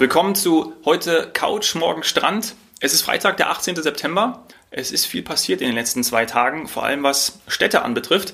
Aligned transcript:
Willkommen 0.00 0.34
zu 0.34 0.72
heute 0.86 1.28
Couch, 1.34 1.74
morgen 1.74 2.04
Strand. 2.04 2.54
Es 2.80 2.94
ist 2.94 3.02
Freitag, 3.02 3.36
der 3.36 3.50
18. 3.50 3.76
September. 3.76 4.46
Es 4.70 4.92
ist 4.92 5.04
viel 5.04 5.22
passiert 5.22 5.60
in 5.60 5.66
den 5.66 5.76
letzten 5.76 6.02
zwei 6.04 6.24
Tagen, 6.24 6.68
vor 6.68 6.84
allem 6.84 7.02
was 7.02 7.38
Städte 7.48 7.82
anbetrifft. 7.82 8.32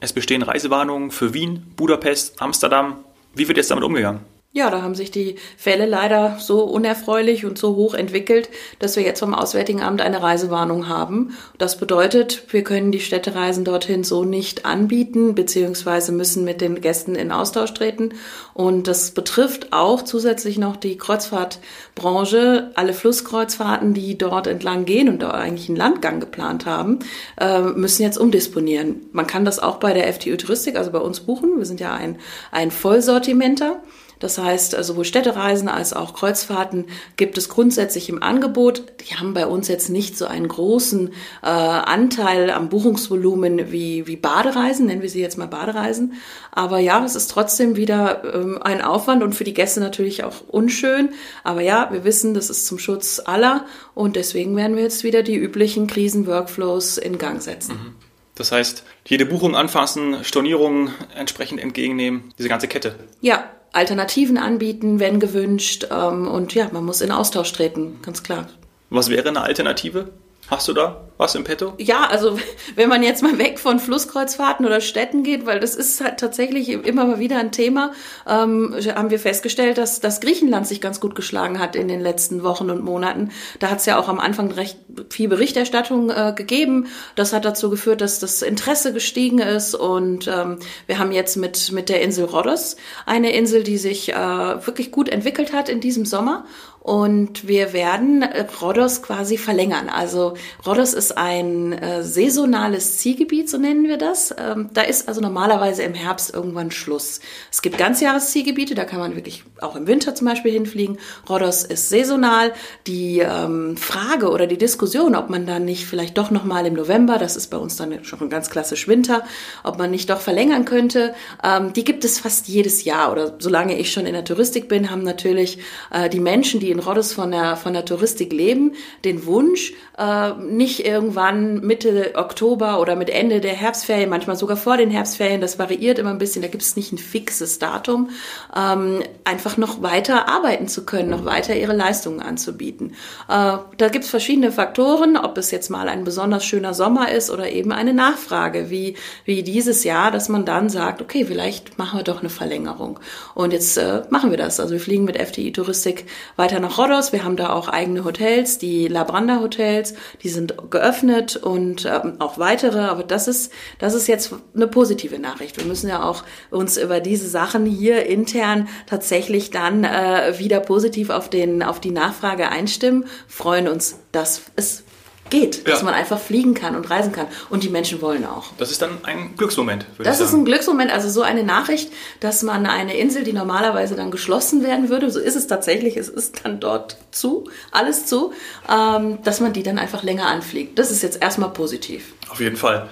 Es 0.00 0.12
bestehen 0.12 0.42
Reisewarnungen 0.42 1.10
für 1.10 1.32
Wien, 1.32 1.72
Budapest, 1.76 2.42
Amsterdam. 2.42 3.06
Wie 3.34 3.48
wird 3.48 3.56
jetzt 3.56 3.70
damit 3.70 3.84
umgegangen? 3.84 4.20
Ja, 4.50 4.70
da 4.70 4.80
haben 4.80 4.94
sich 4.94 5.10
die 5.10 5.36
Fälle 5.58 5.84
leider 5.84 6.38
so 6.40 6.64
unerfreulich 6.64 7.44
und 7.44 7.58
so 7.58 7.76
hoch 7.76 7.92
entwickelt, 7.92 8.48
dass 8.78 8.96
wir 8.96 9.02
jetzt 9.02 9.20
vom 9.20 9.34
Auswärtigen 9.34 9.82
Amt 9.82 10.00
eine 10.00 10.22
Reisewarnung 10.22 10.88
haben. 10.88 11.36
Das 11.58 11.76
bedeutet, 11.76 12.44
wir 12.50 12.64
können 12.64 12.90
die 12.90 13.00
Städtereisen 13.00 13.66
dorthin 13.66 14.04
so 14.04 14.24
nicht 14.24 14.64
anbieten, 14.64 15.34
beziehungsweise 15.34 16.12
müssen 16.12 16.44
mit 16.44 16.62
den 16.62 16.80
Gästen 16.80 17.14
in 17.14 17.30
Austausch 17.30 17.74
treten. 17.74 18.14
Und 18.54 18.88
das 18.88 19.10
betrifft 19.10 19.74
auch 19.74 20.00
zusätzlich 20.00 20.56
noch 20.56 20.76
die 20.76 20.96
Kreuzfahrtbranche. 20.96 22.70
Alle 22.74 22.94
Flusskreuzfahrten, 22.94 23.92
die 23.92 24.16
dort 24.16 24.46
entlang 24.46 24.86
gehen 24.86 25.10
und 25.10 25.20
da 25.20 25.32
eigentlich 25.32 25.68
einen 25.68 25.76
Landgang 25.76 26.20
geplant 26.20 26.64
haben, 26.64 27.00
äh, 27.38 27.60
müssen 27.60 28.02
jetzt 28.02 28.16
umdisponieren. 28.16 29.10
Man 29.12 29.26
kann 29.26 29.44
das 29.44 29.58
auch 29.58 29.76
bei 29.76 29.92
der 29.92 30.10
FTÜ 30.10 30.38
Touristik, 30.38 30.76
also 30.76 30.90
bei 30.90 31.00
uns 31.00 31.20
buchen. 31.20 31.58
Wir 31.58 31.66
sind 31.66 31.80
ja 31.80 31.92
ein, 31.92 32.16
ein 32.50 32.70
Vollsortimenter. 32.70 33.82
Das 34.18 34.38
heißt, 34.38 34.70
sowohl 34.70 34.78
also 34.78 35.04
Städtereisen 35.04 35.68
als 35.68 35.92
auch 35.92 36.14
Kreuzfahrten 36.14 36.86
gibt 37.16 37.38
es 37.38 37.48
grundsätzlich 37.48 38.08
im 38.08 38.22
Angebot. 38.22 38.82
Die 39.00 39.14
haben 39.14 39.34
bei 39.34 39.46
uns 39.46 39.68
jetzt 39.68 39.90
nicht 39.90 40.18
so 40.18 40.26
einen 40.26 40.48
großen 40.48 41.10
äh, 41.42 41.46
Anteil 41.46 42.50
am 42.50 42.68
Buchungsvolumen 42.68 43.70
wie, 43.70 44.06
wie 44.06 44.16
Badereisen, 44.16 44.86
nennen 44.86 45.02
wir 45.02 45.10
sie 45.10 45.20
jetzt 45.20 45.38
mal 45.38 45.46
Badereisen. 45.46 46.14
Aber 46.50 46.78
ja, 46.78 47.04
es 47.04 47.14
ist 47.14 47.30
trotzdem 47.30 47.76
wieder 47.76 48.22
ähm, 48.34 48.58
ein 48.60 48.82
Aufwand 48.82 49.22
und 49.22 49.34
für 49.34 49.44
die 49.44 49.54
Gäste 49.54 49.80
natürlich 49.80 50.24
auch 50.24 50.36
unschön. 50.48 51.10
Aber 51.44 51.60
ja, 51.60 51.88
wir 51.92 52.04
wissen, 52.04 52.34
das 52.34 52.50
ist 52.50 52.66
zum 52.66 52.78
Schutz 52.78 53.20
aller 53.24 53.66
und 53.94 54.16
deswegen 54.16 54.56
werden 54.56 54.76
wir 54.76 54.82
jetzt 54.82 55.04
wieder 55.04 55.22
die 55.22 55.36
üblichen 55.36 55.86
Krisenworkflows 55.86 56.98
in 56.98 57.18
Gang 57.18 57.40
setzen. 57.40 57.74
Mhm. 57.74 57.94
Das 58.34 58.52
heißt, 58.52 58.84
jede 59.04 59.26
Buchung 59.26 59.56
anfassen, 59.56 60.22
Stornierungen 60.22 60.92
entsprechend 61.16 61.60
entgegennehmen, 61.60 62.32
diese 62.38 62.48
ganze 62.48 62.68
Kette. 62.68 62.94
Ja, 63.20 63.44
Alternativen 63.78 64.38
anbieten, 64.38 64.98
wenn 64.98 65.20
gewünscht. 65.20 65.86
Ähm, 65.90 66.26
und 66.26 66.54
ja, 66.54 66.68
man 66.72 66.84
muss 66.84 67.00
in 67.00 67.12
Austausch 67.12 67.52
treten, 67.52 67.98
ganz 68.02 68.22
klar. 68.22 68.48
Was 68.90 69.08
wäre 69.08 69.28
eine 69.28 69.42
Alternative? 69.42 70.10
Hast 70.50 70.66
du 70.66 70.72
da 70.72 71.08
was 71.18 71.34
im 71.34 71.44
Petto? 71.44 71.74
Ja, 71.78 72.06
also 72.06 72.38
wenn 72.76 72.88
man 72.88 73.02
jetzt 73.02 73.22
mal 73.22 73.38
weg 73.38 73.58
von 73.58 73.80
Flusskreuzfahrten 73.80 74.64
oder 74.64 74.80
Städten 74.80 75.24
geht, 75.24 75.44
weil 75.44 75.60
das 75.60 75.74
ist 75.74 76.00
halt 76.00 76.18
tatsächlich 76.18 76.70
immer 76.70 77.04
mal 77.04 77.18
wieder 77.18 77.38
ein 77.38 77.52
Thema, 77.52 77.92
ähm, 78.26 78.74
haben 78.94 79.10
wir 79.10 79.18
festgestellt, 79.18 79.76
dass, 79.76 80.00
dass 80.00 80.20
Griechenland 80.20 80.66
sich 80.66 80.80
ganz 80.80 81.00
gut 81.00 81.14
geschlagen 81.14 81.58
hat 81.58 81.76
in 81.76 81.88
den 81.88 82.00
letzten 82.00 82.44
Wochen 82.44 82.70
und 82.70 82.82
Monaten. 82.82 83.30
Da 83.58 83.68
hat 83.68 83.80
es 83.80 83.86
ja 83.86 83.98
auch 83.98 84.08
am 84.08 84.20
Anfang 84.20 84.50
recht 84.52 84.78
viel 85.10 85.28
Berichterstattung 85.28 86.10
äh, 86.10 86.32
gegeben. 86.34 86.86
Das 87.16 87.32
hat 87.32 87.44
dazu 87.44 87.68
geführt, 87.68 88.00
dass 88.00 88.20
das 88.20 88.42
Interesse 88.42 88.92
gestiegen 88.92 89.40
ist 89.40 89.74
und 89.74 90.28
ähm, 90.28 90.60
wir 90.86 90.98
haben 90.98 91.12
jetzt 91.12 91.36
mit, 91.36 91.72
mit 91.72 91.88
der 91.88 92.00
Insel 92.00 92.24
Rhodos 92.24 92.76
eine 93.04 93.32
Insel, 93.32 93.64
die 93.64 93.76
sich 93.76 94.12
äh, 94.12 94.14
wirklich 94.14 94.92
gut 94.92 95.08
entwickelt 95.08 95.52
hat 95.52 95.68
in 95.68 95.80
diesem 95.80 96.06
Sommer 96.06 96.44
und 96.88 97.46
wir 97.46 97.74
werden 97.74 98.24
Rhodos 98.62 99.02
quasi 99.02 99.36
verlängern. 99.36 99.90
Also 99.90 100.32
Rhodos 100.64 100.94
ist 100.94 101.18
ein 101.18 101.74
äh, 101.74 102.02
saisonales 102.02 102.96
Zielgebiet, 102.96 103.50
so 103.50 103.58
nennen 103.58 103.86
wir 103.86 103.98
das. 103.98 104.34
Ähm, 104.38 104.70
da 104.72 104.80
ist 104.80 105.06
also 105.06 105.20
normalerweise 105.20 105.82
im 105.82 105.92
Herbst 105.92 106.32
irgendwann 106.32 106.70
Schluss. 106.70 107.20
Es 107.52 107.60
gibt 107.60 107.76
Ganzjahreszielgebiete, 107.76 108.74
da 108.74 108.86
kann 108.86 109.00
man 109.00 109.16
wirklich 109.16 109.44
auch 109.60 109.76
im 109.76 109.86
Winter 109.86 110.14
zum 110.14 110.28
Beispiel 110.28 110.52
hinfliegen. 110.52 110.96
Rhodos 111.28 111.62
ist 111.62 111.90
saisonal. 111.90 112.54
Die 112.86 113.18
ähm, 113.18 113.76
Frage 113.76 114.30
oder 114.30 114.46
die 114.46 114.56
Diskussion, 114.56 115.14
ob 115.14 115.28
man 115.28 115.44
dann 115.44 115.66
nicht 115.66 115.84
vielleicht 115.84 116.16
doch 116.16 116.30
nochmal 116.30 116.64
im 116.64 116.72
November, 116.72 117.18
das 117.18 117.36
ist 117.36 117.48
bei 117.48 117.58
uns 117.58 117.76
dann 117.76 118.02
schon 118.02 118.30
ganz 118.30 118.48
klassisch 118.48 118.88
Winter, 118.88 119.24
ob 119.62 119.76
man 119.76 119.90
nicht 119.90 120.08
doch 120.08 120.20
verlängern 120.20 120.64
könnte, 120.64 121.14
ähm, 121.44 121.74
die 121.74 121.84
gibt 121.84 122.06
es 122.06 122.18
fast 122.18 122.48
jedes 122.48 122.84
Jahr. 122.84 123.12
Oder 123.12 123.34
solange 123.40 123.76
ich 123.76 123.92
schon 123.92 124.06
in 124.06 124.14
der 124.14 124.24
Touristik 124.24 124.68
bin, 124.68 124.90
haben 124.90 125.02
natürlich 125.02 125.58
äh, 125.90 126.08
die 126.08 126.20
Menschen, 126.20 126.60
die 126.60 126.77
in 126.78 126.84
Rhodos 126.84 127.12
von 127.12 127.32
der, 127.32 127.56
von 127.56 127.72
der 127.72 127.84
Touristik 127.84 128.32
leben, 128.32 128.72
den 129.04 129.26
Wunsch, 129.26 129.72
äh, 129.98 130.32
nicht 130.34 130.86
irgendwann 130.86 131.60
Mitte 131.60 132.12
Oktober 132.14 132.80
oder 132.80 132.94
mit 132.94 133.10
Ende 133.10 133.40
der 133.40 133.54
Herbstferien, 133.54 134.08
manchmal 134.08 134.36
sogar 134.36 134.56
vor 134.56 134.76
den 134.76 134.90
Herbstferien, 134.90 135.40
das 135.40 135.58
variiert 135.58 135.98
immer 135.98 136.10
ein 136.10 136.18
bisschen, 136.18 136.42
da 136.42 136.48
gibt 136.48 136.62
es 136.62 136.76
nicht 136.76 136.92
ein 136.92 136.98
fixes 136.98 137.58
Datum, 137.58 138.10
ähm, 138.56 139.02
einfach 139.24 139.56
noch 139.56 139.82
weiter 139.82 140.28
arbeiten 140.28 140.68
zu 140.68 140.86
können, 140.86 141.10
noch 141.10 141.24
weiter 141.24 141.56
ihre 141.56 141.74
Leistungen 141.74 142.20
anzubieten. 142.20 142.94
Äh, 143.28 143.58
da 143.76 143.88
gibt 143.90 144.04
es 144.04 144.10
verschiedene 144.10 144.52
Faktoren, 144.52 145.16
ob 145.16 145.36
es 145.36 145.50
jetzt 145.50 145.68
mal 145.68 145.88
ein 145.88 146.04
besonders 146.04 146.44
schöner 146.44 146.74
Sommer 146.74 147.10
ist 147.10 147.30
oder 147.30 147.50
eben 147.50 147.72
eine 147.72 147.92
Nachfrage, 147.92 148.70
wie, 148.70 148.94
wie 149.24 149.42
dieses 149.42 149.82
Jahr, 149.82 150.12
dass 150.12 150.28
man 150.28 150.44
dann 150.44 150.68
sagt, 150.68 151.02
okay, 151.02 151.24
vielleicht 151.24 151.76
machen 151.76 151.98
wir 151.98 152.04
doch 152.04 152.20
eine 152.20 152.30
Verlängerung. 152.30 153.00
Und 153.34 153.52
jetzt 153.52 153.76
äh, 153.78 154.02
machen 154.10 154.30
wir 154.30 154.38
das. 154.38 154.60
Also 154.60 154.74
wir 154.74 154.80
fliegen 154.80 155.04
mit 155.04 155.20
FTI 155.20 155.52
Touristik 155.52 156.06
weiter 156.36 156.60
nach 156.60 156.67
nach 156.68 156.78
Rhodos. 156.78 157.12
Wir 157.12 157.24
haben 157.24 157.36
da 157.36 157.50
auch 157.50 157.68
eigene 157.68 158.04
Hotels, 158.04 158.58
die 158.58 158.88
Labranda 158.88 159.40
Hotels, 159.40 159.94
die 160.22 160.28
sind 160.28 160.54
geöffnet 160.70 161.36
und 161.36 161.86
ähm, 161.86 162.16
auch 162.18 162.38
weitere. 162.38 162.80
Aber 162.80 163.02
das 163.02 163.26
ist, 163.26 163.52
das 163.78 163.94
ist 163.94 164.06
jetzt 164.06 164.34
eine 164.54 164.66
positive 164.66 165.18
Nachricht. 165.18 165.56
Wir 165.56 165.64
müssen 165.64 165.88
ja 165.88 166.02
auch 166.02 166.24
uns 166.50 166.76
über 166.76 167.00
diese 167.00 167.28
Sachen 167.28 167.64
hier 167.64 168.06
intern 168.06 168.68
tatsächlich 168.86 169.50
dann 169.50 169.84
äh, 169.84 170.34
wieder 170.38 170.60
positiv 170.60 171.10
auf 171.10 171.30
den, 171.30 171.62
auf 171.62 171.80
die 171.80 171.90
Nachfrage 171.90 172.50
einstimmen, 172.50 173.06
freuen 173.26 173.66
uns, 173.66 173.98
dass 174.12 174.42
es 174.56 174.84
geht, 175.30 175.66
dass 175.68 175.82
man 175.82 175.94
einfach 175.94 176.18
fliegen 176.18 176.54
kann 176.54 176.76
und 176.76 176.88
reisen 176.88 177.12
kann. 177.12 177.26
Und 177.50 177.62
die 177.62 177.68
Menschen 177.68 178.00
wollen 178.00 178.24
auch. 178.24 178.52
Das 178.58 178.70
ist 178.70 178.82
dann 178.82 178.90
ein 179.04 179.34
Glücksmoment. 179.36 179.86
Würde 179.96 180.08
das 180.08 180.20
ist 180.20 180.32
ein 180.32 180.44
Glücksmoment, 180.44 180.92
also 180.92 181.08
so 181.08 181.22
eine 181.22 181.42
Nachricht, 181.42 181.92
dass 182.20 182.42
man 182.42 182.66
eine 182.66 182.96
Insel, 182.96 183.24
die 183.24 183.32
normalerweise 183.32 183.94
dann 183.94 184.10
geschlossen 184.10 184.62
werden 184.62 184.88
würde, 184.88 185.10
so 185.10 185.20
ist 185.20 185.36
es 185.36 185.46
tatsächlich, 185.46 185.96
es 185.96 186.08
ist 186.08 186.44
dann 186.44 186.60
dort 186.60 186.98
zu, 187.10 187.48
alles 187.70 188.06
zu, 188.06 188.32
ähm, 188.68 189.18
dass 189.22 189.40
man 189.40 189.52
die 189.52 189.62
dann 189.62 189.78
einfach 189.78 190.02
länger 190.02 190.26
anfliegt. 190.26 190.78
Das 190.78 190.90
ist 190.90 191.02
jetzt 191.02 191.22
erstmal 191.22 191.50
positiv. 191.50 192.12
Auf 192.28 192.40
jeden 192.40 192.56
Fall. 192.56 192.88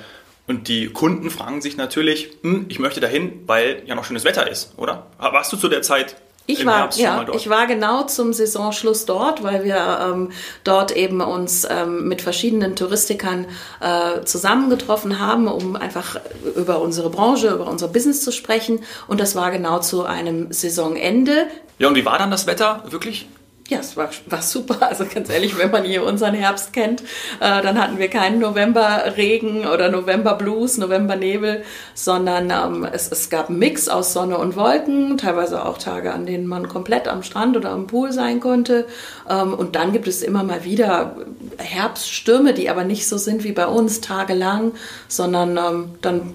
Und 0.46 0.68
die 0.68 0.88
Kunden 0.88 1.30
fragen 1.30 1.60
sich 1.60 1.76
natürlich, 1.76 2.30
hm, 2.42 2.66
ich 2.68 2.78
möchte 2.78 3.00
dahin, 3.00 3.42
weil 3.46 3.82
ja 3.86 3.94
noch 3.94 4.04
schönes 4.04 4.24
Wetter 4.24 4.48
ist, 4.48 4.74
oder? 4.76 5.06
Warst 5.18 5.52
du 5.52 5.56
zu 5.56 5.68
der 5.68 5.82
Zeit 5.82 6.16
ich 6.46 6.64
war, 6.64 6.94
ja, 6.96 7.26
ich 7.34 7.48
war 7.48 7.66
genau 7.66 8.04
zum 8.04 8.32
Saisonschluss 8.32 9.04
dort, 9.04 9.42
weil 9.42 9.64
wir 9.64 9.98
ähm, 10.00 10.30
dort 10.62 10.96
eben 10.96 11.20
uns 11.20 11.66
ähm, 11.68 12.06
mit 12.06 12.22
verschiedenen 12.22 12.76
Touristikern 12.76 13.46
äh, 13.80 14.24
zusammengetroffen 14.24 15.18
haben, 15.18 15.48
um 15.48 15.74
einfach 15.74 16.20
über 16.54 16.80
unsere 16.80 17.10
Branche, 17.10 17.48
über 17.48 17.66
unser 17.66 17.88
Business 17.88 18.22
zu 18.22 18.30
sprechen. 18.30 18.84
Und 19.08 19.20
das 19.20 19.34
war 19.34 19.50
genau 19.50 19.80
zu 19.80 20.04
einem 20.04 20.52
Saisonende. 20.52 21.46
Ja, 21.78 21.88
und 21.88 21.96
wie 21.96 22.04
war 22.04 22.18
dann 22.18 22.30
das 22.30 22.46
Wetter 22.46 22.84
wirklich? 22.88 23.28
Ja, 23.68 23.78
es 23.80 23.96
war, 23.96 24.10
war 24.26 24.42
super. 24.42 24.86
Also 24.88 25.04
ganz 25.12 25.28
ehrlich, 25.28 25.58
wenn 25.58 25.72
man 25.72 25.82
hier 25.82 26.04
unseren 26.04 26.34
Herbst 26.34 26.72
kennt, 26.72 27.02
äh, 27.40 27.62
dann 27.62 27.80
hatten 27.80 27.98
wir 27.98 28.08
keinen 28.08 28.38
Novemberregen 28.38 29.66
oder 29.66 29.90
Novemberblues, 29.90 30.78
Novembernebel, 30.78 31.64
sondern 31.92 32.50
ähm, 32.50 32.88
es, 32.92 33.10
es 33.10 33.28
gab 33.28 33.48
einen 33.48 33.58
Mix 33.58 33.88
aus 33.88 34.12
Sonne 34.12 34.38
und 34.38 34.54
Wolken, 34.54 35.18
teilweise 35.18 35.64
auch 35.64 35.78
Tage, 35.78 36.12
an 36.12 36.26
denen 36.26 36.46
man 36.46 36.68
komplett 36.68 37.08
am 37.08 37.24
Strand 37.24 37.56
oder 37.56 37.70
am 37.70 37.88
Pool 37.88 38.12
sein 38.12 38.38
konnte. 38.38 38.86
Ähm, 39.28 39.52
und 39.52 39.74
dann 39.74 39.92
gibt 39.92 40.06
es 40.06 40.22
immer 40.22 40.44
mal 40.44 40.62
wieder 40.62 41.16
Herbststürme, 41.58 42.54
die 42.54 42.70
aber 42.70 42.84
nicht 42.84 43.08
so 43.08 43.18
sind 43.18 43.42
wie 43.42 43.52
bei 43.52 43.66
uns, 43.66 44.00
tagelang, 44.00 44.72
sondern 45.08 45.56
ähm, 45.56 45.94
dann 46.02 46.34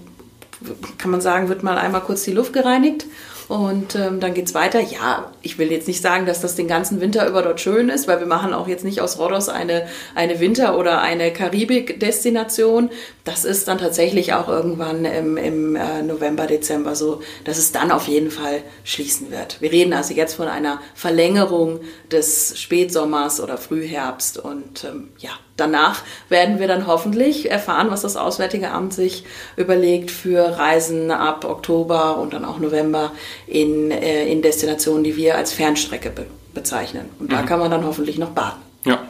kann 0.97 1.11
man 1.11 1.21
sagen, 1.21 1.47
wird 1.47 1.63
mal 1.63 1.77
einmal 1.77 2.01
kurz 2.01 2.23
die 2.23 2.33
Luft 2.33 2.51
gereinigt 2.51 3.05
und 3.51 3.95
ähm, 3.95 4.21
dann 4.21 4.33
geht's 4.33 4.53
weiter. 4.53 4.79
Ja, 4.79 5.29
ich 5.41 5.57
will 5.57 5.73
jetzt 5.73 5.89
nicht 5.89 6.01
sagen, 6.01 6.25
dass 6.25 6.39
das 6.39 6.55
den 6.55 6.69
ganzen 6.69 7.01
Winter 7.01 7.27
über 7.27 7.41
dort 7.41 7.59
schön 7.59 7.89
ist, 7.89 8.07
weil 8.07 8.21
wir 8.21 8.25
machen 8.25 8.53
auch 8.53 8.69
jetzt 8.69 8.85
nicht 8.85 9.01
aus 9.01 9.19
Rhodos 9.19 9.49
eine, 9.49 9.87
eine 10.15 10.39
Winter- 10.39 10.77
oder 10.77 11.01
eine 11.01 11.33
Karibik-Destination. 11.33 12.91
Das 13.25 13.43
ist 13.43 13.67
dann 13.67 13.77
tatsächlich 13.77 14.31
auch 14.31 14.47
irgendwann 14.47 15.03
im, 15.03 15.35
im 15.35 15.75
äh, 15.75 16.01
November, 16.01 16.47
Dezember 16.47 16.95
so, 16.95 17.21
dass 17.43 17.57
es 17.57 17.73
dann 17.73 17.91
auf 17.91 18.07
jeden 18.07 18.31
Fall 18.31 18.63
schließen 18.85 19.31
wird. 19.31 19.59
Wir 19.59 19.73
reden 19.73 19.91
also 19.91 20.13
jetzt 20.13 20.35
von 20.35 20.47
einer 20.47 20.79
Verlängerung 20.95 21.81
des 22.09 22.57
Spätsommers 22.57 23.41
oder 23.41 23.57
Frühherbst 23.57 24.37
und 24.37 24.85
ähm, 24.85 25.09
ja, 25.17 25.31
danach 25.57 26.01
werden 26.29 26.59
wir 26.59 26.67
dann 26.67 26.87
hoffentlich 26.87 27.51
erfahren, 27.51 27.91
was 27.91 28.01
das 28.01 28.15
Auswärtige 28.15 28.71
Amt 28.71 28.93
sich 28.93 29.25
überlegt 29.57 30.09
für 30.09 30.57
Reisen 30.57 31.11
ab 31.11 31.45
Oktober 31.45 32.17
und 32.17 32.33
dann 32.33 32.45
auch 32.45 32.59
November 32.59 33.11
in, 33.51 33.91
äh, 33.91 34.27
in 34.27 34.41
Destinationen, 34.41 35.03
die 35.03 35.15
wir 35.17 35.35
als 35.35 35.53
Fernstrecke 35.53 36.09
be 36.09 36.25
bezeichnen. 36.53 37.09
Und 37.17 37.31
da 37.31 37.41
mhm. 37.41 37.45
kann 37.45 37.59
man 37.59 37.71
dann 37.71 37.85
hoffentlich 37.85 38.17
noch 38.17 38.31
baden. 38.31 38.59
Ja. 38.83 39.07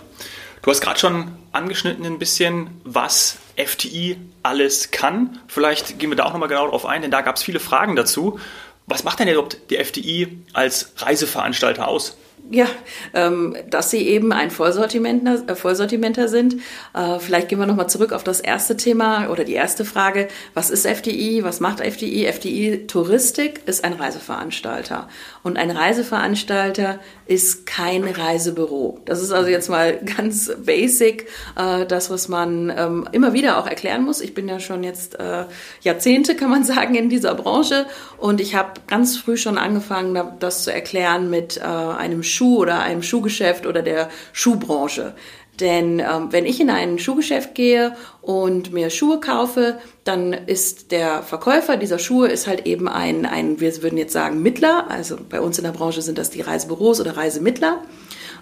Du 0.62 0.70
hast 0.70 0.80
gerade 0.80 1.00
schon 1.00 1.32
angeschnitten 1.52 2.06
ein 2.06 2.20
bisschen, 2.20 2.70
was 2.84 3.38
FTI 3.58 4.16
alles 4.44 4.92
kann. 4.92 5.40
Vielleicht 5.48 5.98
gehen 5.98 6.12
wir 6.12 6.16
da 6.16 6.26
auch 6.26 6.34
nochmal 6.34 6.50
genau 6.50 6.68
drauf 6.68 6.86
ein, 6.86 7.02
denn 7.02 7.10
da 7.10 7.22
gab 7.22 7.38
es 7.38 7.44
viele 7.44 7.60
Fragen 7.60 7.96
dazu. 7.96 8.40
Was 8.86 9.04
macht 9.04 9.20
denn 9.20 9.28
überhaupt 9.28 9.58
die 9.72 9.84
FTI 9.84 10.38
als 10.54 10.92
Reiseveranstalter 10.98 11.88
aus? 11.88 12.16
Ja, 12.50 12.66
ähm, 13.14 13.56
dass 13.70 13.92
sie 13.92 14.06
eben 14.08 14.34
ein 14.34 14.52
Vollsortimenter, 14.52 15.44
äh, 15.48 15.56
Vollsortimenter 15.56 16.28
sind. 16.28 16.56
Äh, 16.94 17.20
vielleicht 17.20 17.48
gehen 17.48 17.60
wir 17.60 17.66
nochmal 17.66 17.90
zurück 17.90 18.12
auf 18.12 18.26
das 18.26 18.42
erste 18.42 18.76
Thema 18.76 19.30
oder 19.30 19.46
die 19.46 19.54
erste 19.54 19.86
Frage. 19.86 20.28
Was 20.54 20.70
ist 20.70 20.86
FDI? 20.86 21.46
Was 21.46 21.62
macht 21.62 21.80
FDI? 21.80 22.26
FDI 22.26 22.88
Touristik 22.88 23.62
ist 23.68 23.86
ein 23.86 23.94
Reiseveranstalter. 23.94 25.08
Und 25.44 25.58
ein 25.58 25.72
Reiseveranstalter 25.72 27.00
ist 27.26 27.66
kein 27.66 28.04
Reisebüro. 28.04 29.00
Das 29.06 29.22
ist 29.22 29.32
also 29.32 29.50
jetzt 29.50 29.70
mal 29.70 30.00
ganz 30.18 30.52
basic, 30.66 31.28
äh, 31.56 31.86
das, 31.86 32.10
was 32.10 32.28
man 32.28 32.74
ähm, 32.76 33.08
immer 33.14 33.32
wieder 33.32 33.60
auch 33.60 33.68
erklären 33.68 34.04
muss. 34.04 34.20
Ich 34.20 34.34
bin 34.34 34.50
ja 34.50 34.60
schon 34.60 34.84
jetzt 34.84 35.18
äh, 35.20 35.46
Jahrzehnte, 35.82 36.36
kann 36.36 36.50
man 36.50 36.64
sagen, 36.66 36.96
in 36.96 37.10
dieser 37.10 37.34
Branche. 37.34 37.86
Und 38.18 38.42
ich 38.42 38.56
habe 38.56 38.74
ganz 38.88 39.16
früh 39.16 39.38
schon 39.38 39.58
angefangen, 39.58 40.22
das 40.40 40.64
zu 40.64 40.74
erklären 40.74 41.30
mit 41.30 41.58
äh, 41.58 41.62
einem 41.62 42.24
Schuh 42.32 42.58
oder 42.58 42.80
einem 42.80 43.04
Schuhgeschäft 43.04 43.66
oder 43.66 43.82
der 43.82 44.10
Schuhbranche. 44.34 45.14
Denn 45.60 46.00
ähm, 46.00 46.30
wenn 46.32 46.46
ich 46.46 46.60
in 46.60 46.70
ein 46.70 46.98
Schuhgeschäft 46.98 47.54
gehe 47.54 47.96
und 48.22 48.74
mir 48.74 48.90
Schuhe 48.90 49.20
kaufe, 49.20 49.78
dann 50.04 50.34
ist 50.34 50.92
der 50.92 51.22
Verkäufer 51.22 51.78
dieser 51.78 52.00
Schuhe 52.00 52.30
ist 52.30 52.48
halt 52.48 52.66
eben 52.66 52.88
ein, 52.88 53.26
ein, 53.26 53.60
wir 53.60 53.84
würden 53.84 53.98
jetzt 53.98 54.14
sagen, 54.14 54.42
Mittler. 54.42 54.90
Also 54.90 55.18
bei 55.30 55.40
uns 55.40 55.58
in 55.60 55.64
der 55.64 55.72
Branche 55.72 56.02
sind 56.02 56.18
das 56.18 56.32
die 56.32 56.42
Reisebüros 56.42 57.00
oder 57.00 57.16
Reisemittler. 57.16 57.84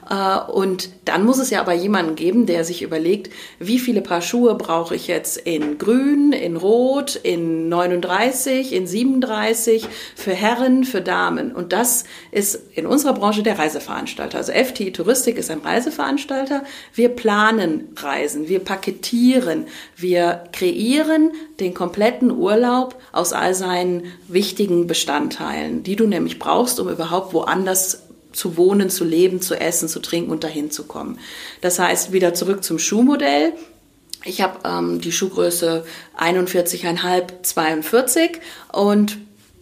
Äh, 0.09 0.39
und 0.51 0.89
dann 1.05 1.23
muss 1.25 1.39
es 1.39 1.49
ja 1.49 1.61
aber 1.61 1.73
jemanden 1.73 2.15
geben, 2.15 2.45
der 2.45 2.65
sich 2.65 2.81
überlegt, 2.81 3.31
wie 3.59 3.79
viele 3.79 4.01
Paar 4.01 4.21
Schuhe 4.21 4.55
brauche 4.55 4.95
ich 4.95 5.07
jetzt 5.07 5.37
in 5.37 5.77
Grün, 5.77 6.33
in 6.33 6.57
Rot, 6.57 7.15
in 7.15 7.69
39, 7.69 8.73
in 8.73 8.87
37, 8.87 9.87
für 10.15 10.33
Herren, 10.33 10.83
für 10.83 11.01
Damen. 11.01 11.53
Und 11.53 11.73
das 11.73 12.05
ist 12.31 12.59
in 12.75 12.85
unserer 12.85 13.13
Branche 13.13 13.43
der 13.43 13.59
Reiseveranstalter. 13.59 14.37
Also 14.37 14.51
FTI 14.51 14.91
Touristik 14.91 15.37
ist 15.37 15.51
ein 15.51 15.59
Reiseveranstalter. 15.59 16.63
Wir 16.93 17.09
planen 17.09 17.89
Reisen, 17.95 18.49
wir 18.49 18.59
paketieren, 18.59 19.67
wir 19.95 20.43
kreieren 20.51 21.31
den 21.59 21.73
kompletten 21.73 22.31
Urlaub 22.31 22.95
aus 23.11 23.33
all 23.33 23.53
seinen 23.53 24.05
wichtigen 24.27 24.87
Bestandteilen, 24.87 25.83
die 25.83 25.95
du 25.95 26.07
nämlich 26.07 26.39
brauchst, 26.39 26.79
um 26.79 26.89
überhaupt 26.89 27.33
woanders 27.33 28.08
zu 28.31 28.57
wohnen, 28.57 28.89
zu 28.89 29.03
leben, 29.03 29.41
zu 29.41 29.59
essen, 29.59 29.87
zu 29.87 29.99
trinken 29.99 30.31
und 30.31 30.43
dahin 30.43 30.71
zu 30.71 30.83
kommen. 30.85 31.19
Das 31.61 31.79
heißt, 31.79 32.11
wieder 32.11 32.33
zurück 32.33 32.63
zum 32.63 32.79
Schuhmodell. 32.79 33.53
Ich 34.25 34.41
habe 34.41 34.59
ähm, 34.67 35.01
die 35.01 35.11
Schuhgröße 35.11 35.85
41,5, 36.17 37.43
42 37.43 38.39
und 38.71 39.17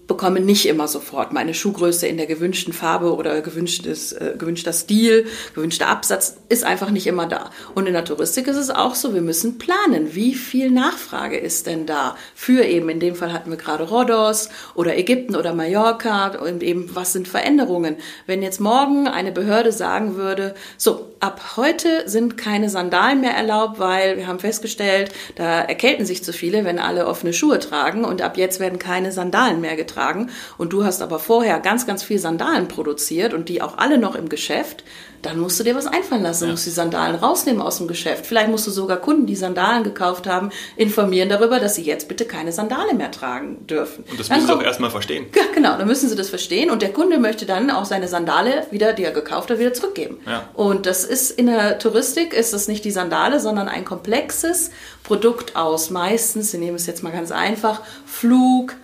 bekomme 0.08 0.40
nicht 0.40 0.66
immer 0.66 0.88
sofort 0.88 1.34
meine 1.34 1.54
Schuhgröße 1.54 2.08
in 2.08 2.18
der 2.18 2.26
gewünschten 2.26 2.74
Farbe 2.74 3.14
oder 3.14 3.42
gewünschtes, 3.42 4.14
äh, 4.14 4.36
gewünschter 4.38 4.74
Stil, 4.74 5.28
gewünschter 5.54 5.88
Absatz 5.88 6.38
ist 6.50 6.64
einfach 6.64 6.90
nicht 6.90 7.08
immer 7.08 7.28
da. 7.28 7.52
Und 7.76 7.88
in 7.88 7.94
der 7.94 8.06
Touristik 8.06 8.48
ist 8.48 8.56
es 8.56 8.70
auch 8.70 8.96
so, 8.96 9.14
wir 9.14 9.22
müssen 9.22 9.58
planen, 9.58 10.16
wie 10.16 10.34
viel 10.34 10.72
Nachfrage 10.72 11.38
ist 11.38 11.68
denn 11.68 11.86
da 11.86 12.16
für 12.34 12.64
eben, 12.64 12.90
in 12.90 13.00
dem 13.00 13.16
Fall 13.16 13.34
hatten 13.34 13.50
wir 13.50 13.58
gerade 13.58 13.84
Rhodos 13.84 14.50
oder 14.76 14.98
Ägypten 14.98 15.36
oder 15.36 15.54
Mallorca 15.54 16.30
und 16.38 16.64
eben, 16.64 16.90
was 16.96 17.14
sind 17.14 17.28
Veränderungen? 17.28 17.98
Wenn 18.26 18.42
jetzt 18.42 18.62
morgen 18.62 19.08
eine 19.08 19.32
Behörde 19.32 19.72
sagen 19.72 20.16
würde, 20.16 20.56
so, 20.78 21.12
ab 21.20 21.58
heute 21.58 22.08
sind 22.08 22.38
keine 22.38 22.70
Sandalen 22.70 23.22
mehr 23.22 23.34
erlaubt, 23.34 23.80
weil 23.80 24.18
wir 24.18 24.28
haben 24.28 24.40
festgestellt, 24.40 25.12
da 25.36 25.62
erkälten 25.62 26.06
sich 26.06 26.24
zu 26.24 26.34
viele, 26.34 26.66
wenn 26.66 26.80
alle 26.80 27.08
offene 27.08 27.34
Schuhe 27.34 27.60
tragen 27.60 28.06
und 28.06 28.22
ab 28.22 28.38
jetzt 28.38 28.60
werden 28.60 28.80
keine 28.80 29.12
Sandalen 29.12 29.62
mehr 29.62 29.76
getragen 29.76 30.30
und 30.58 30.74
du 30.74 30.84
hast 30.84 31.02
aber 31.02 31.20
vorher 31.20 31.60
ganz, 31.60 31.86
ganz 31.86 32.04
viel 32.04 32.20
Sandalen 32.20 32.68
produziert 32.68 33.34
und 33.34 33.50
die 33.50 33.62
auch 33.62 33.78
alle 33.78 33.98
noch 33.98 34.16
im 34.16 34.30
Geschäft, 34.30 34.84
dann 35.22 35.40
musst 35.40 35.60
du 35.60 35.64
dir 35.64 35.76
was 35.76 35.88
einfallen 35.88 36.22
lassen. 36.22 36.44
Ja. 36.44 36.48
Du 36.48 36.52
musst 36.54 36.66
die 36.66 36.72
Sandalen 36.72 37.16
rausnehmen 37.16 37.62
aus 37.62 37.78
dem 37.78 37.88
Geschäft. 37.88 38.26
Vielleicht 38.26 38.50
musst 38.50 38.68
du 38.68 38.72
sogar 38.72 38.98
Kunden, 38.98 39.26
die 39.26 39.36
Sandalen 39.36 39.84
gekauft 39.84 40.28
haben, 40.28 40.52
informieren 40.76 41.30
darüber, 41.30 41.60
dass 41.60 41.76
sie 41.76 41.84
jetzt 41.84 42.08
bitte 42.08 42.26
keine 42.26 42.52
Sandale 42.52 42.94
mehr 42.94 43.12
tragen 43.12 43.66
dürfen. 43.68 44.04
Und 44.10 44.20
das 44.20 44.30
müssen 44.30 44.48
sie 44.48 44.54
auch 44.54 44.62
erstmal 44.62 44.92
verstehen. 44.92 45.26
Ja, 45.36 45.44
genau, 45.54 45.78
dann 45.78 45.88
müssen 45.88 46.08
sie 46.10 46.16
das 46.16 46.30
verstehen 46.30 46.70
und 46.70 46.82
der 46.82 46.94
Kunde 46.94 47.18
möchte 47.18 47.46
dann 47.46 47.72
auch 47.72 47.86
seine 47.86 48.08
Sandale 48.08 48.68
wieder, 48.72 48.94
die 48.94 49.04
er 49.04 49.12
gekauft 49.12 49.50
hat, 49.50 49.60
wieder 49.60 49.74
zurückgeben. 49.74 50.20
Ja. 50.26 50.50
Und 50.54 50.86
das 50.86 51.04
ist 51.08 51.32
in 51.32 51.48
der 51.48 51.80
Touristik 51.80 52.34
ist 52.34 52.54
das 52.54 52.68
nicht 52.68 52.86
die 52.86 52.92
Sandale, 52.92 53.40
sondern 53.40 53.68
ein 53.68 53.86
komplexes 53.86 54.72
Produkt 55.04 55.56
aus. 55.56 55.90
Meistens, 55.90 56.54
wir 56.54 56.60
nehmen 56.60 56.76
es 56.76 56.86
jetzt 56.86 57.04
mal 57.04 57.12
ganz 57.12 57.32
einfach, 57.32 57.82
Flug, 58.06 58.76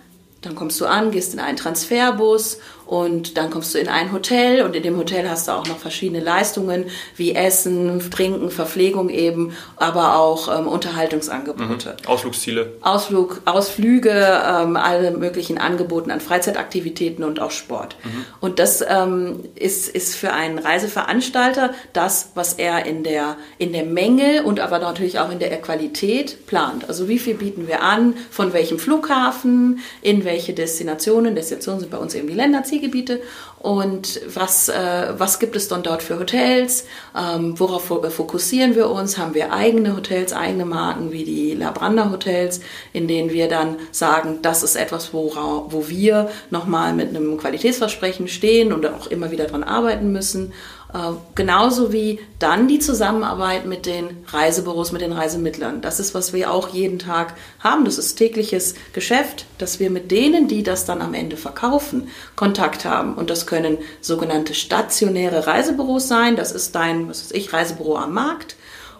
dann 0.42 0.54
kommst 0.54 0.80
du 0.80 0.86
an, 0.86 1.10
gehst 1.10 1.32
in 1.32 1.40
einen 1.40 1.56
Transferbus 1.56 2.58
und 2.94 3.36
dann 3.36 3.50
kommst 3.50 3.74
du 3.74 3.78
in 3.78 3.88
ein 3.88 4.12
Hotel 4.12 4.62
und 4.62 4.76
in 4.76 4.84
dem 4.84 4.96
Hotel 4.96 5.28
hast 5.28 5.48
du 5.48 5.52
auch 5.52 5.66
noch 5.66 5.78
verschiedene 5.78 6.20
Leistungen 6.20 6.84
wie 7.16 7.34
Essen, 7.34 8.08
Trinken, 8.08 8.52
Verpflegung 8.52 9.08
eben, 9.08 9.52
aber 9.74 10.16
auch 10.16 10.56
ähm, 10.56 10.68
Unterhaltungsangebote. 10.68 11.96
Mhm. 12.00 12.08
Ausflugsziele. 12.08 12.74
Ausflug, 12.82 13.40
Ausflüge, 13.46 14.10
ähm, 14.12 14.76
alle 14.76 15.10
möglichen 15.10 15.58
Angeboten 15.58 16.12
an 16.12 16.20
Freizeitaktivitäten 16.20 17.24
und 17.24 17.40
auch 17.40 17.50
Sport. 17.50 17.96
Mhm. 18.04 18.26
Und 18.40 18.60
das 18.60 18.80
ähm, 18.88 19.40
ist, 19.56 19.88
ist 19.88 20.14
für 20.14 20.32
einen 20.32 20.60
Reiseveranstalter 20.60 21.74
das, 21.92 22.30
was 22.36 22.52
er 22.52 22.86
in 22.86 23.02
der, 23.02 23.36
in 23.58 23.72
der 23.72 23.86
Menge 23.86 24.44
und 24.44 24.60
aber 24.60 24.78
natürlich 24.78 25.18
auch 25.18 25.32
in 25.32 25.40
der 25.40 25.50
Qualität 25.60 26.46
plant. 26.46 26.88
Also 26.88 27.08
wie 27.08 27.18
viel 27.18 27.34
bieten 27.34 27.66
wir 27.66 27.82
an, 27.82 28.14
von 28.30 28.52
welchem 28.52 28.78
Flughafen, 28.78 29.80
in 30.00 30.24
welche 30.24 30.52
Destinationen. 30.52 31.34
Destinationen 31.34 31.80
sind 31.80 31.90
bei 31.90 31.98
uns 31.98 32.14
eben 32.14 32.28
die 32.28 32.34
Länderziele 32.34 32.83
Zielgebiete 32.84 33.20
und 33.58 34.20
was, 34.34 34.68
äh, 34.68 35.14
was 35.16 35.38
gibt 35.38 35.56
es 35.56 35.68
dann 35.68 35.82
dort 35.82 36.02
für 36.02 36.18
Hotels, 36.18 36.86
ähm, 37.18 37.58
worauf 37.58 37.84
fokussieren 37.84 38.74
wir 38.74 38.90
uns, 38.90 39.16
haben 39.16 39.34
wir 39.34 39.52
eigene 39.52 39.96
Hotels, 39.96 40.32
eigene 40.32 40.66
Marken 40.66 41.12
wie 41.12 41.24
die 41.24 41.54
La 41.54 41.70
Branda 41.70 42.10
Hotels, 42.10 42.60
in 42.92 43.08
denen 43.08 43.30
wir 43.30 43.48
dann 43.48 43.76
sagen, 43.90 44.40
das 44.42 44.62
ist 44.62 44.76
etwas, 44.76 45.14
wora, 45.14 45.64
wo 45.68 45.88
wir 45.88 46.28
nochmal 46.50 46.92
mit 46.92 47.08
einem 47.08 47.38
Qualitätsversprechen 47.38 48.28
stehen 48.28 48.72
und 48.72 48.86
auch 48.86 49.06
immer 49.06 49.30
wieder 49.30 49.46
dran 49.46 49.64
arbeiten 49.64 50.12
müssen. 50.12 50.52
äh, 50.83 50.83
genauso 51.34 51.92
wie 51.92 52.20
dann 52.38 52.68
die 52.68 52.78
Zusammenarbeit 52.78 53.66
mit 53.66 53.84
den 53.84 54.24
Reisebüros, 54.28 54.92
mit 54.92 55.00
den 55.00 55.12
Reisemittlern. 55.12 55.80
Das 55.80 55.98
ist, 55.98 56.14
was 56.14 56.32
wir 56.32 56.52
auch 56.52 56.68
jeden 56.68 57.00
Tag 57.00 57.34
haben. 57.58 57.84
Das 57.84 57.98
ist 57.98 58.14
tägliches 58.14 58.74
Geschäft, 58.92 59.46
dass 59.58 59.80
wir 59.80 59.90
mit 59.90 60.12
denen, 60.12 60.46
die 60.46 60.62
das 60.62 60.84
dann 60.84 61.02
am 61.02 61.14
Ende 61.14 61.36
verkaufen, 61.36 62.08
Kontakt 62.36 62.84
haben. 62.84 63.14
Und 63.14 63.28
das 63.28 63.46
können 63.46 63.78
sogenannte 64.00 64.54
stationäre 64.54 65.48
Reisebüros 65.48 66.06
sein. 66.06 66.36
Das 66.36 66.52
ist 66.52 66.76
dein, 66.76 67.08
was 67.08 67.24
weiß 67.24 67.32
ich, 67.32 67.52
Reisebüro 67.52 67.96
am 67.96 68.14
Markt 68.14 68.54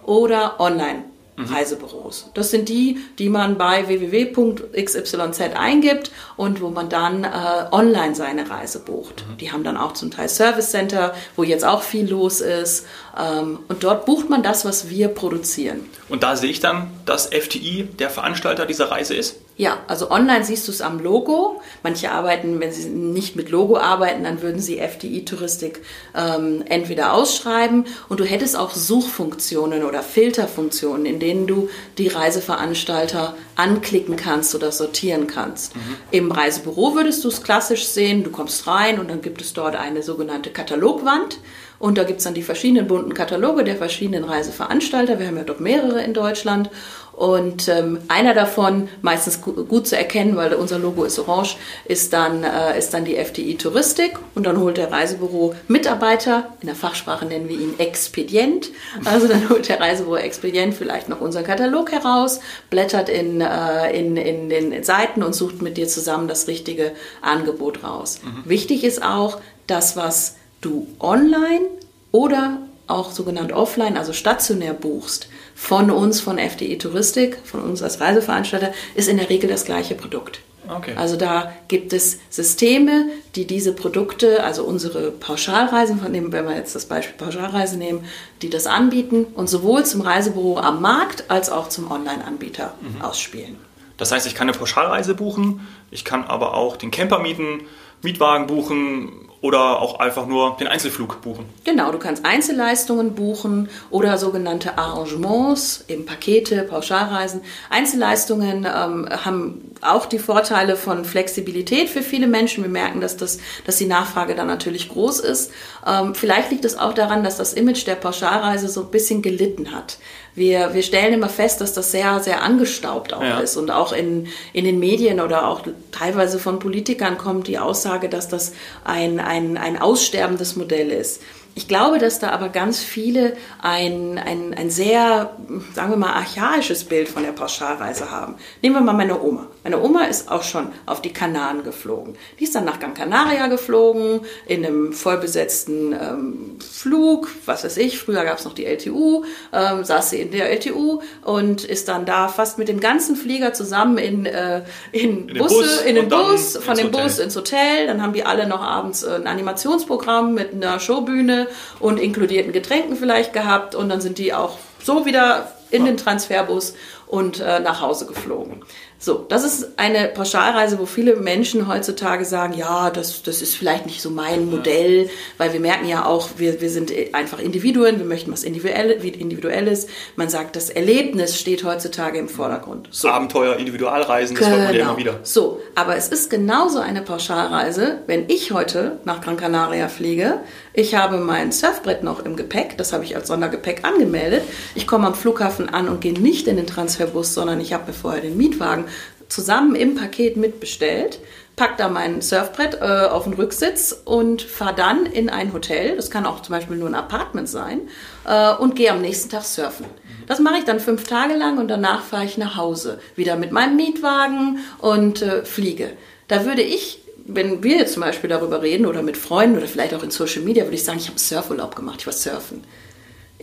oder 0.04 0.60
online 0.60 1.04
Mhm. 1.36 1.46
Reisebüros. 1.46 2.30
Das 2.34 2.50
sind 2.50 2.68
die, 2.68 2.98
die 3.18 3.28
man 3.28 3.58
bei 3.58 3.88
www.xyz 3.88 5.14
eingibt 5.54 6.12
und 6.36 6.60
wo 6.60 6.68
man 6.68 6.88
dann 6.88 7.24
äh, 7.24 7.28
online 7.72 8.14
seine 8.14 8.48
Reise 8.48 8.78
bucht. 8.78 9.24
Mhm. 9.28 9.36
Die 9.38 9.50
haben 9.50 9.64
dann 9.64 9.76
auch 9.76 9.94
zum 9.94 10.10
Teil 10.10 10.28
Service 10.28 10.70
Center, 10.70 11.14
wo 11.34 11.42
jetzt 11.42 11.64
auch 11.64 11.82
viel 11.82 12.08
los 12.08 12.40
ist. 12.40 12.86
Ähm, 13.18 13.58
und 13.68 13.82
dort 13.82 14.06
bucht 14.06 14.30
man 14.30 14.42
das, 14.42 14.64
was 14.64 14.88
wir 14.88 15.08
produzieren. 15.08 15.88
Und 16.08 16.22
da 16.22 16.36
sehe 16.36 16.50
ich 16.50 16.60
dann, 16.60 16.90
dass 17.04 17.26
FTI 17.26 17.88
der 17.98 18.10
Veranstalter 18.10 18.66
dieser 18.66 18.90
Reise 18.90 19.14
ist? 19.14 19.36
Ja, 19.56 19.78
also 19.87 20.11
online 20.11 20.44
siehst 20.44 20.66
du 20.66 20.73
es 20.73 20.80
am 20.80 20.99
Logo. 20.99 21.61
Manche 21.84 22.11
arbeiten, 22.11 22.58
wenn 22.58 22.73
sie 22.73 22.88
nicht 22.88 23.37
mit 23.37 23.50
Logo 23.50 23.76
arbeiten, 23.76 24.25
dann 24.25 24.42
würden 24.42 24.61
sie 24.61 24.80
FDI-Touristik 24.80 25.80
ähm, 26.16 26.64
entweder 26.66 27.12
ausschreiben 27.12 27.87
und 28.08 28.18
du 28.18 28.25
hättest 28.25 28.56
auch 28.56 28.75
Suchfunktionen 28.75 29.84
oder 29.84 30.02
Filterfunktionen, 30.02 31.06
in 31.06 31.20
denen 31.20 31.46
du 31.46 31.68
die 31.99 32.08
Reiseveranstalter 32.08 33.37
anklicken 33.54 34.16
kannst 34.16 34.56
oder 34.56 34.73
sortieren 34.73 35.28
kannst. 35.28 35.76
Mhm. 35.76 35.96
Im 36.11 36.32
Reisebüro 36.32 36.96
würdest 36.96 37.23
du 37.23 37.28
es 37.28 37.42
klassisch 37.44 37.87
sehen, 37.87 38.25
du 38.25 38.30
kommst 38.30 38.66
rein 38.66 38.99
und 38.99 39.08
dann 39.08 39.23
gibt 39.23 39.40
es 39.40 39.52
dort 39.52 39.76
eine 39.76 40.02
sogenannte 40.02 40.50
Katalogwand. 40.50 41.38
Und 41.78 41.99
da 41.99 42.04
gibt 42.04 42.18
es 42.18 42.25
dann 42.25 42.34
die 42.34 42.42
verschiedenen 42.42 42.87
bunten 42.87 43.14
Kataloge 43.14 43.64
der 43.64 43.76
verschiedenen 43.76 44.25
Reiseveranstalter. 44.25 45.18
Wir 45.18 45.26
haben 45.26 45.37
ja 45.37 45.42
doch 45.42 45.58
mehrere 45.58 46.02
in 46.02 46.14
Deutschland. 46.14 46.70
Und 47.16 47.68
ähm, 47.68 48.00
einer 48.09 48.35
davon, 48.35 48.88
meistens 49.02 49.40
gut 49.40 49.87
zu 49.87 49.97
erkennen, 49.97 50.37
weil 50.37 50.54
unser 50.54 50.78
Logo 50.78 51.04
ist 51.04 51.18
orange, 51.18 51.56
ist 51.85 52.12
dann, 52.12 52.42
äh, 52.42 52.76
ist 52.76 52.92
dann 52.92 53.04
die 53.04 53.16
FDI 53.16 53.56
Touristik. 53.56 54.18
Und 54.35 54.47
dann 54.47 54.59
holt 54.59 54.76
der 54.76 54.90
Reisebüro 54.90 55.54
Mitarbeiter, 55.68 56.54
in 56.61 56.66
der 56.66 56.76
Fachsprache 56.76 57.25
nennen 57.25 57.49
wir 57.49 57.59
ihn 57.59 57.78
Expedient. 57.78 58.71
Also 59.04 59.28
dann 59.28 59.49
holt 59.49 59.68
der 59.68 59.80
Reisebüro 59.80 60.16
Expedient 60.16 60.75
vielleicht 60.75 61.09
noch 61.09 61.21
unseren 61.21 61.44
Katalog 61.44 61.92
heraus, 61.92 62.40
blättert 62.71 63.09
in, 63.09 63.40
äh, 63.40 63.97
in, 63.97 64.16
in 64.16 64.49
den 64.49 64.83
Seiten 64.83 65.23
und 65.23 65.35
sucht 65.35 65.62
mit 65.62 65.76
dir 65.76 65.87
zusammen 65.87 66.28
das 66.28 66.49
richtige 66.49 66.92
Angebot 67.23 67.85
raus. 67.85 68.21
Mhm. 68.25 68.49
Wichtig 68.49 68.85
ist 68.85 69.02
auch, 69.02 69.38
das, 69.66 69.97
was 69.97 70.37
du 70.61 70.87
online 71.00 71.66
oder 72.12 72.59
auch 72.86 73.10
sogenannt 73.12 73.52
offline, 73.52 73.96
also 73.96 74.12
stationär 74.12 74.74
buchst, 74.74 75.28
von 75.54 75.90
uns, 75.90 76.20
von 76.20 76.38
FDE 76.38 76.78
Touristik, 76.78 77.38
von 77.44 77.60
uns 77.60 77.82
als 77.82 78.00
Reiseveranstalter, 78.00 78.72
ist 78.94 79.08
in 79.08 79.16
der 79.16 79.30
Regel 79.30 79.48
das 79.48 79.64
gleiche 79.64 79.94
Produkt. 79.94 80.40
Okay. 80.68 80.94
Also 80.96 81.16
da 81.16 81.52
gibt 81.68 81.92
es 81.92 82.18
Systeme, 82.30 83.06
die 83.34 83.46
diese 83.46 83.74
Produkte, 83.74 84.42
also 84.44 84.64
unsere 84.64 85.10
Pauschalreisen, 85.10 86.00
von 86.00 86.12
dem, 86.12 86.32
wenn 86.32 86.46
wir 86.46 86.56
jetzt 86.56 86.74
das 86.74 86.86
Beispiel 86.86 87.16
Pauschalreise 87.16 87.76
nehmen, 87.76 88.04
die 88.42 88.50
das 88.50 88.66
anbieten 88.66 89.26
und 89.34 89.48
sowohl 89.48 89.84
zum 89.84 90.00
Reisebüro 90.00 90.58
am 90.58 90.80
Markt 90.80 91.30
als 91.30 91.50
auch 91.50 91.68
zum 91.68 91.90
Online-Anbieter 91.90 92.74
mhm. 92.80 93.02
ausspielen. 93.02 93.56
Das 93.96 94.10
heißt, 94.10 94.26
ich 94.26 94.34
kann 94.34 94.48
eine 94.48 94.56
Pauschalreise 94.56 95.14
buchen, 95.14 95.66
ich 95.90 96.04
kann 96.04 96.24
aber 96.24 96.54
auch 96.54 96.76
den 96.76 96.90
Camper 96.90 97.18
mieten, 97.18 97.62
Mietwagen 98.02 98.46
buchen 98.46 99.28
oder 99.44 99.82
auch 99.82 100.00
einfach 100.00 100.26
nur 100.26 100.56
den 100.58 100.68
Einzelflug 100.68 101.20
buchen. 101.20 101.44
Genau, 101.64 101.92
du 101.92 101.98
kannst 101.98 102.24
Einzelleistungen 102.24 103.14
buchen 103.14 103.68
oder 103.90 104.16
sogenannte 104.16 104.78
Arrangements, 104.78 105.84
eben 105.86 106.06
Pakete, 106.06 106.62
Pauschalreisen. 106.62 107.42
Einzelleistungen 107.68 108.64
ähm, 108.64 109.06
haben 109.10 109.70
auch 109.82 110.06
die 110.06 110.18
Vorteile 110.18 110.76
von 110.76 111.04
Flexibilität 111.04 111.90
für 111.90 112.00
viele 112.00 112.26
Menschen. 112.26 112.64
Wir 112.64 112.70
merken, 112.70 113.02
dass, 113.02 113.18
das, 113.18 113.36
dass 113.66 113.76
die 113.76 113.84
Nachfrage 113.84 114.34
dann 114.34 114.46
natürlich 114.46 114.88
groß 114.88 115.20
ist. 115.20 115.50
Ähm, 115.86 116.14
vielleicht 116.14 116.50
liegt 116.50 116.64
es 116.64 116.78
auch 116.78 116.94
daran, 116.94 117.22
dass 117.22 117.36
das 117.36 117.52
Image 117.52 117.86
der 117.86 117.96
Pauschalreise 117.96 118.70
so 118.70 118.80
ein 118.80 118.90
bisschen 118.90 119.20
gelitten 119.20 119.72
hat 119.72 119.98
wir, 120.34 120.74
wir 120.74 120.82
stellen 120.82 121.14
immer 121.14 121.28
fest, 121.28 121.60
dass 121.60 121.72
das 121.74 121.92
sehr, 121.92 122.18
sehr 122.20 122.42
angestaubt 122.42 123.14
auch 123.14 123.22
ja. 123.22 123.38
ist. 123.38 123.56
Und 123.56 123.70
auch 123.70 123.92
in, 123.92 124.26
in 124.52 124.64
den 124.64 124.80
Medien 124.80 125.20
oder 125.20 125.46
auch 125.48 125.62
teilweise 125.92 126.38
von 126.38 126.58
Politikern 126.58 127.18
kommt 127.18 127.46
die 127.46 127.58
Aussage, 127.58 128.08
dass 128.08 128.28
das 128.28 128.52
ein, 128.84 129.20
ein, 129.20 129.33
ein 129.34 129.78
aussterbendes 129.78 130.56
Modell 130.56 130.90
ist. 130.90 131.20
Ich 131.56 131.68
glaube, 131.68 131.99
dass 131.99 132.18
da 132.18 132.30
aber 132.30 132.49
ganz 132.49 132.80
viele 132.80 133.37
ein, 133.62 134.18
ein, 134.18 134.54
ein 134.54 134.70
sehr, 134.70 135.37
sagen 135.73 135.90
wir 135.90 135.96
mal, 135.96 136.12
archaisches 136.12 136.84
Bild 136.84 137.08
von 137.08 137.23
der 137.23 137.30
Pauschalreise 137.30 138.11
haben. 138.11 138.34
Nehmen 138.61 138.75
wir 138.75 138.80
mal 138.80 138.92
meine 138.92 139.23
Oma. 139.23 139.46
Meine 139.62 139.80
Oma 139.80 140.04
ist 140.04 140.30
auch 140.30 140.42
schon 140.42 140.68
auf 140.84 141.00
die 141.00 141.12
Kanaren 141.12 141.62
geflogen. 141.62 142.16
Die 142.40 142.44
ist 142.44 142.56
dann 142.56 142.64
nach 142.64 142.80
Gran 142.80 142.94
Canaria 142.94 143.46
geflogen, 143.46 144.20
in 144.46 144.66
einem 144.66 144.92
vollbesetzten 144.92 145.92
ähm, 145.92 146.58
Flug, 146.61 147.28
was 147.46 147.64
weiß 147.64 147.76
ich, 147.76 147.99
früher 147.99 148.25
gab 148.25 148.38
es 148.38 148.44
noch 148.44 148.54
die 148.54 148.66
LTU, 148.66 149.25
ähm, 149.52 149.84
saß 149.84 150.11
sie 150.11 150.20
in 150.20 150.32
der 150.32 150.50
LTU 150.50 151.00
und 151.23 151.64
ist 151.64 151.87
dann 151.87 152.04
da 152.04 152.26
fast 152.26 152.58
mit 152.58 152.66
dem 152.66 152.80
ganzen 152.80 153.14
Flieger 153.14 153.52
zusammen 153.52 153.99
in, 153.99 154.26
äh, 154.26 154.64
in, 154.90 155.28
in 155.28 155.38
Busse, 155.38 155.54
Bus 155.54 155.80
in 155.82 155.94
den 155.94 156.08
Bus, 156.08 156.56
von 156.56 156.76
dem 156.76 156.90
Bus 156.90 157.20
ins 157.20 157.37
Hotel. 157.37 157.87
Dann 157.87 158.02
haben 158.02 158.12
die 158.12 158.25
alle 158.25 158.49
noch 158.49 158.61
abends 158.61 159.04
ein 159.04 159.28
Animationsprogramm 159.28 160.34
mit 160.34 160.52
einer 160.52 160.80
Showbühne 160.80 161.43
und 161.80 161.98
inkludierten 161.98 162.52
Getränken 162.52 162.96
vielleicht 162.96 163.32
gehabt 163.32 163.74
und 163.74 163.88
dann 163.88 164.00
sind 164.00 164.18
die 164.18 164.34
auch 164.34 164.58
so 164.82 165.06
wieder 165.06 165.52
in 165.70 165.84
den 165.84 165.96
Transferbus 165.96 166.74
und 167.14 167.38
äh, 167.38 167.61
nach 167.61 167.80
Hause 167.80 168.06
geflogen. 168.06 168.64
So, 168.99 169.25
das 169.28 169.44
ist 169.44 169.78
eine 169.78 170.09
Pauschalreise, 170.09 170.78
wo 170.78 170.87
viele 170.87 171.14
Menschen 171.14 171.68
heutzutage 171.68 172.25
sagen, 172.25 172.54
ja, 172.54 172.90
das, 172.90 173.23
das 173.23 173.40
ist 173.40 173.54
vielleicht 173.54 173.87
nicht 173.87 174.00
so 174.00 174.11
mein 174.11 174.50
Modell, 174.50 175.11
weil 175.38 175.52
wir 175.52 175.61
merken 175.61 175.87
ja 175.87 176.06
auch, 176.06 176.30
wir, 176.38 176.61
wir 176.61 176.71
sind 176.71 176.90
einfach 177.12 177.38
Individuen, 177.38 177.99
wir 177.99 178.06
möchten 178.06 178.33
was 178.33 178.42
Individuelles. 178.42 179.87
Man 180.16 180.28
sagt, 180.28 180.56
das 180.56 180.71
Erlebnis 180.71 181.38
steht 181.38 181.62
heutzutage 181.64 182.18
im 182.18 182.28
Vordergrund. 182.28 182.88
So. 182.90 183.09
Abenteuer, 183.09 183.56
Individualreisen, 183.56 184.37
das 184.37 184.47
genau. 184.47 184.56
hört 184.56 184.68
man 184.68 184.76
ja 184.76 184.85
immer 184.85 184.97
wieder. 184.97 185.21
So, 185.23 185.61
aber 185.76 185.97
es 185.97 186.09
ist 186.09 186.30
genauso 186.30 186.80
eine 186.80 187.02
Pauschalreise, 187.02 187.99
wenn 188.06 188.28
ich 188.28 188.50
heute 188.50 188.99
nach 189.04 189.21
Gran 189.21 189.37
Canaria 189.37 189.88
fliege. 189.88 190.40
Ich 190.73 190.97
habe 190.97 191.18
mein 191.18 191.52
Surfbrett 191.52 192.02
noch 192.02 192.25
im 192.25 192.35
Gepäck, 192.35 192.76
das 192.78 192.92
habe 192.92 193.04
ich 193.04 193.14
als 193.14 193.28
Sondergepäck 193.28 193.85
angemeldet. 193.85 194.42
Ich 194.75 194.88
komme 194.88 195.06
am 195.06 195.14
Flughafen 195.14 195.68
an 195.68 195.88
und 195.88 196.00
gehe 196.00 196.18
nicht 196.18 196.49
in 196.49 196.56
den 196.56 196.66
Transferbus, 197.04 197.34
sondern 197.34 197.61
ich 197.61 197.73
habe 197.73 197.87
mir 197.87 197.92
vorher 197.92 198.23
den 198.23 198.37
Mietwagen 198.37 198.84
zusammen 199.28 199.75
im 199.75 199.94
Paket 199.94 200.37
mitbestellt, 200.37 201.18
pack 201.56 201.76
da 201.76 201.88
mein 201.88 202.20
Surfbrett 202.20 202.75
äh, 202.80 203.06
auf 203.06 203.25
den 203.25 203.34
Rücksitz 203.34 204.02
und 204.04 204.42
fahre 204.42 204.75
dann 204.75 205.06
in 205.06 205.30
ein 205.30 205.52
Hotel, 205.52 205.96
das 205.96 206.11
kann 206.11 206.26
auch 206.26 206.42
zum 206.42 206.54
Beispiel 206.54 206.76
nur 206.76 206.88
ein 206.88 206.94
Apartment 206.94 207.49
sein, 207.49 207.82
äh, 208.26 208.54
und 208.54 208.76
gehe 208.76 208.90
am 208.90 209.00
nächsten 209.00 209.30
Tag 209.30 209.44
surfen. 209.44 209.87
Das 210.26 210.40
mache 210.40 210.58
ich 210.58 210.64
dann 210.64 210.80
fünf 210.80 211.04
Tage 211.04 211.34
lang 211.34 211.58
und 211.58 211.68
danach 211.68 212.02
fahre 212.02 212.25
ich 212.25 212.38
nach 212.38 212.56
Hause, 212.56 212.99
wieder 213.14 213.37
mit 213.37 213.52
meinem 213.52 213.76
Mietwagen 213.76 214.61
und 214.78 215.23
äh, 215.23 215.44
fliege. 215.44 215.90
Da 216.28 216.44
würde 216.44 216.62
ich 216.62 217.00
wenn 217.26 217.62
wir 217.62 217.78
jetzt 217.78 217.94
zum 217.94 218.02
Beispiel 218.02 218.28
darüber 218.28 218.61
reden 218.61 218.84
oder 218.84 219.02
mit 219.02 219.16
Freunden 219.16 219.56
oder 219.56 219.66
vielleicht 219.66 219.94
auch 219.94 220.02
in 220.02 220.11
Social 220.11 220.42
Media, 220.42 220.64
würde 220.64 220.75
ich 220.75 220.84
sagen, 220.84 220.99
ich 220.99 221.08
habe 221.08 221.18
Surfurlaub 221.18 221.75
gemacht, 221.75 222.00
ich 222.00 222.06
war 222.06 222.12
surfen. 222.12 222.62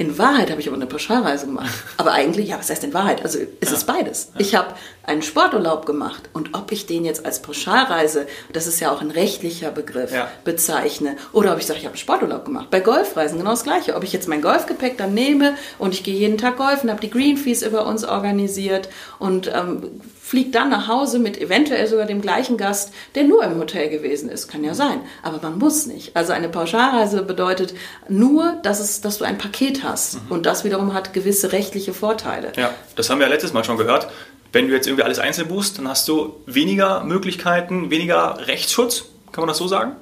In 0.02 0.18
Wahrheit 0.18 0.50
habe 0.50 0.60
ich 0.60 0.68
aber 0.68 0.78
eine 0.78 0.88
Pauschalreise 0.88 1.46
gemacht. 1.46 1.70
Aber 1.98 2.14
eigentlich, 2.14 2.48
ja, 2.48 2.58
was 2.58 2.72
heißt 2.72 2.84
in 2.84 2.92
Wahrheit? 2.92 3.24
Also 3.24 3.38
es 3.60 3.70
ja. 3.70 3.76
ist 3.76 3.86
beides. 3.86 4.32
Ja. 4.34 4.40
Ich 4.40 4.56
habe 4.56 4.74
einen 5.04 5.22
Sporturlaub 5.22 5.86
gemacht 5.86 6.24
und 6.34 6.56
ob 6.56 6.72
ich 6.72 6.88
den 6.88 7.06
jetzt 7.06 7.24
als 7.24 7.44
Pauschalreise, 7.44 8.26
das 8.52 8.66
ist 8.66 8.80
ja 8.80 8.92
auch 8.92 9.02
ein 9.02 9.12
rechtlicher 9.12 9.70
Begriff, 9.70 10.12
ja. 10.12 10.28
bezeichne, 10.44 11.18
oder 11.34 11.54
ob 11.54 11.60
ich 11.60 11.68
sage, 11.68 11.78
ich 11.78 11.86
habe 11.86 11.94
einen 11.94 12.00
Sporturlaub 12.00 12.46
gemacht. 12.46 12.72
Bei 12.72 12.80
Golfreisen 12.80 13.38
genau 13.38 13.52
das 13.52 13.62
Gleiche. 13.62 13.96
Ob 13.96 14.04
ich 14.04 14.12
jetzt 14.12 14.28
mein 14.28 14.42
Golfgepäck 14.42 14.98
dann 14.98 15.14
nehme 15.14 15.56
und 15.78 15.94
ich 15.94 16.04
gehe 16.04 16.16
jeden 16.16 16.40
Tag 16.40 16.58
golfen, 16.58 16.90
habe 16.90 17.00
die 17.00 17.12
Greenfees 17.12 17.62
über 17.62 17.86
uns 17.86 18.04
organisiert 18.04 18.90
und 19.20 19.52
ähm, 19.54 20.02
fliegt 20.32 20.56
dann 20.56 20.70
nach 20.70 20.88
Hause 20.88 21.20
mit 21.20 21.38
eventuell 21.42 21.86
sogar 21.88 22.06
dem 22.06 22.22
gleichen 22.22 22.56
Gast, 22.56 22.94
der 23.16 23.26
nur 23.26 23.44
im 23.44 23.60
Hotel 23.60 23.90
gewesen 23.90 24.30
ist. 24.30 24.48
Kann 24.48 24.64
ja 24.64 24.74
sein. 24.74 25.02
Aber 25.24 25.42
man 25.42 25.60
muss 25.60 25.88
nicht. 25.88 26.16
Also 26.16 26.32
eine 26.32 26.48
Pauschalreise 26.48 27.22
bedeutet 27.24 27.74
nur, 28.08 28.54
dass, 28.64 28.80
es, 28.80 29.02
dass 29.02 29.18
du 29.18 29.26
ein 29.26 29.38
Paket 29.38 29.84
hast. 29.84 30.14
Mhm. 30.14 30.32
Und 30.32 30.46
das 30.46 30.64
wiederum 30.64 30.94
hat 30.94 31.12
gewisse 31.12 31.52
rechtliche 31.52 31.94
Vorteile. 31.94 32.54
Ja, 32.56 32.74
das 32.96 33.10
haben 33.10 33.20
wir 33.20 33.28
ja 33.28 33.34
letztes 33.34 33.52
Mal 33.52 33.66
schon 33.66 33.76
gehört. 33.76 34.08
Wenn 34.54 34.70
du 34.70 34.74
jetzt 34.74 34.88
irgendwie 34.88 35.04
alles 35.04 35.20
einzeln 35.20 35.50
buchst, 35.50 35.78
dann 35.78 35.90
hast 35.90 36.08
du 36.08 36.34
weniger 36.46 37.04
Möglichkeiten, 37.04 37.92
weniger 37.92 38.48
Rechtsschutz. 38.48 39.08
Kann 39.34 39.42
man 39.42 39.50
das 39.50 39.58
so 39.58 39.68
sagen? 39.68 39.98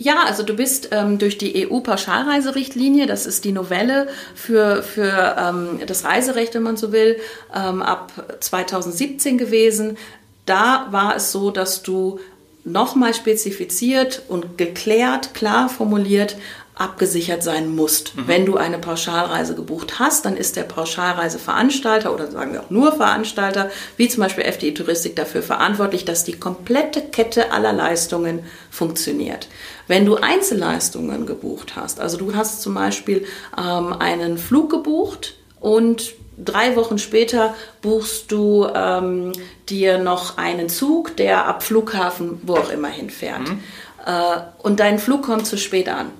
Ja, 0.00 0.22
also 0.24 0.44
du 0.44 0.54
bist 0.54 0.90
ähm, 0.92 1.18
durch 1.18 1.38
die 1.38 1.68
EU-Pauschalreiserichtlinie, 1.68 3.06
das 3.06 3.26
ist 3.26 3.44
die 3.44 3.50
Novelle 3.50 4.06
für, 4.36 4.84
für 4.84 5.36
ähm, 5.36 5.80
das 5.84 6.04
Reiserecht, 6.04 6.54
wenn 6.54 6.62
man 6.62 6.76
so 6.76 6.92
will, 6.92 7.18
ähm, 7.52 7.82
ab 7.82 8.12
2017 8.38 9.38
gewesen. 9.38 9.98
Da 10.46 10.86
war 10.92 11.16
es 11.16 11.32
so, 11.32 11.50
dass 11.50 11.82
du 11.82 12.20
nochmal 12.64 13.12
spezifiziert 13.12 14.22
und 14.28 14.56
geklärt, 14.56 15.34
klar 15.34 15.68
formuliert 15.68 16.36
abgesichert 16.78 17.42
sein 17.42 17.74
musst. 17.74 18.16
Mhm. 18.16 18.28
Wenn 18.28 18.46
du 18.46 18.56
eine 18.56 18.78
Pauschalreise 18.78 19.54
gebucht 19.54 19.98
hast, 19.98 20.24
dann 20.24 20.36
ist 20.36 20.56
der 20.56 20.62
Pauschalreiseveranstalter 20.62 22.14
oder 22.14 22.30
sagen 22.30 22.52
wir 22.52 22.62
auch 22.62 22.70
nur 22.70 22.92
Veranstalter, 22.92 23.70
wie 23.96 24.08
zum 24.08 24.22
Beispiel 24.22 24.44
FDI 24.44 24.74
Touristik, 24.74 25.16
dafür 25.16 25.42
verantwortlich, 25.42 26.04
dass 26.04 26.24
die 26.24 26.38
komplette 26.38 27.02
Kette 27.02 27.50
aller 27.52 27.72
Leistungen 27.72 28.40
funktioniert. 28.70 29.48
Wenn 29.88 30.06
du 30.06 30.16
Einzelleistungen 30.16 31.26
gebucht 31.26 31.74
hast, 31.74 32.00
also 32.00 32.16
du 32.16 32.34
hast 32.34 32.62
zum 32.62 32.74
Beispiel 32.74 33.26
ähm, 33.56 33.92
einen 33.92 34.38
Flug 34.38 34.70
gebucht 34.70 35.34
und 35.58 36.14
drei 36.36 36.76
Wochen 36.76 36.98
später 36.98 37.54
buchst 37.82 38.30
du 38.30 38.68
ähm, 38.72 39.32
dir 39.68 39.98
noch 39.98 40.38
einen 40.38 40.68
Zug, 40.68 41.16
der 41.16 41.46
ab 41.46 41.64
Flughafen 41.64 42.40
wo 42.44 42.54
auch 42.54 42.70
immer 42.70 42.88
hinfährt. 42.88 43.48
Mhm. 43.48 43.60
Äh, 44.06 44.12
und 44.58 44.78
dein 44.78 45.00
Flug 45.00 45.22
kommt 45.24 45.46
zu 45.46 45.58
spät 45.58 45.88
an 45.88 46.12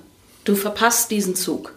Du 0.43 0.55
verpasst 0.55 1.11
diesen 1.11 1.35
Zug. 1.35 1.73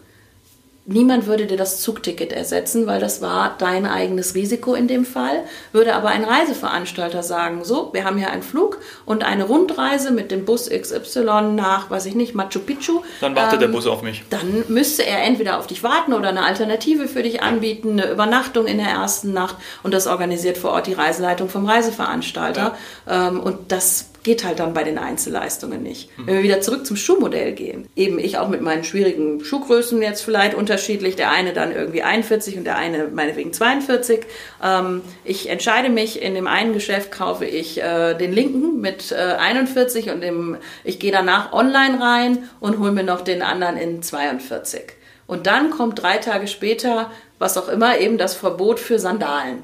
Niemand 0.85 1.29
würde 1.29 1.47
dir 1.47 1.57
das 1.57 1.81
Zugticket 1.81 2.33
ersetzen, 2.33 2.89
weil 2.89 2.99
das 2.99 3.23
war 3.23 3.55
dein 3.57 3.87
eigenes 3.87 4.35
Risiko 4.35 4.75
in 4.75 4.89
dem 4.89 5.05
Fall. 5.05 5.45
Würde 5.71 5.95
aber 5.95 6.09
ein 6.09 6.25
Reiseveranstalter 6.25 7.23
sagen, 7.23 7.65
so, 7.65 7.91
wir 7.93 8.05
haben 8.05 8.19
hier 8.19 8.31
einen 8.31 8.43
Flug 8.43 8.79
und 9.07 9.23
eine 9.23 9.45
Rundreise 9.45 10.11
mit 10.11 10.33
dem 10.33 10.45
Bus 10.45 10.69
XY 10.69 11.53
nach, 11.55 11.89
weiß 11.89 12.07
ich 12.07 12.17
nicht, 12.17 12.35
Machu 12.35 12.59
Picchu. 12.59 13.03
Dann 13.21 13.37
wartet 13.37 13.55
ähm, 13.55 13.61
der 13.61 13.69
Bus 13.69 13.87
auf 13.87 14.03
mich. 14.03 14.25
Dann 14.31 14.65
müsste 14.67 15.07
er 15.07 15.23
entweder 15.23 15.61
auf 15.61 15.69
dich 15.69 15.85
warten 15.85 16.15
oder 16.15 16.31
eine 16.31 16.45
Alternative 16.45 17.07
für 17.07 17.23
dich 17.23 17.45
anbieten, 17.45 17.93
eine 17.93 18.11
Übernachtung 18.11 18.67
in 18.67 18.79
der 18.79 18.89
ersten 18.89 19.33
Nacht 19.33 19.55
und 19.85 19.95
das 19.95 20.09
organisiert 20.09 20.59
vor 20.59 20.73
Ort 20.73 20.89
die 20.89 20.95
Reiseleitung 20.95 21.49
vom 21.49 21.65
Reiseveranstalter. 21.65 22.75
Ja. 23.07 23.29
Ähm, 23.29 23.39
und 23.39 23.71
das 23.71 24.07
geht 24.23 24.45
halt 24.45 24.61
dann 24.61 24.75
bei 24.75 24.85
den 24.85 24.99
Einzelleistungen 24.99 25.83
nicht. 25.83 26.11
Wenn 26.17 26.37
wir 26.37 26.43
wieder 26.43 26.61
zurück 26.61 26.87
zum 26.87 26.97
Schuhmodell 26.97 27.53
gehen, 27.53 27.89
eben 27.97 28.19
ich 28.19 28.39
auch 28.39 28.49
mit 28.49 28.61
meinen 28.61 28.85
schwierigen 28.85 29.45
Schuhgrößen 29.45 30.01
jetzt 30.01 30.23
vielleicht 30.23 30.55
unterschiedlich, 30.55 31.17
der 31.17 31.31
eine 31.31 31.53
dann 31.53 31.73
irgendwie 31.73 32.03
41 32.03 32.57
und 32.57 32.65
der 32.65 32.77
eine 32.77 33.09
meinetwegen 33.09 33.53
42. 33.53 34.21
Ähm, 34.63 35.03
ich 35.25 35.49
entscheide 35.49 35.89
mich, 35.89 36.23
in 36.23 36.35
dem 36.35 36.47
einen 36.47 36.73
Geschäft 36.73 37.11
kaufe 37.11 37.45
ich 37.45 37.83
äh, 37.83 38.15
den 38.15 38.33
linken 38.33 38.81
mit 38.81 39.11
äh, 39.13 39.17
41 39.17 40.11
und 40.11 40.23
im, 40.23 40.57
ich 40.85 41.01
gehe 41.01 41.13
danach 41.13 41.53
online 41.53 42.01
rein 42.01 42.49
und 42.61 42.79
hole 42.79 42.93
mir 42.93 43.05
noch 43.05 43.23
den 43.23 43.43
anderen 43.43 43.77
in 43.77 44.03
42. 44.03 44.83
Und 45.27 45.47
dann 45.47 45.71
kommt 45.71 46.03
drei 46.03 46.19
Tage 46.19 46.47
später, 46.47 47.11
was 47.39 47.57
auch 47.57 47.69
immer, 47.69 47.99
eben 47.99 48.19
das 48.19 48.35
Verbot 48.35 48.79
für 48.79 48.99
Sandalen. 48.99 49.63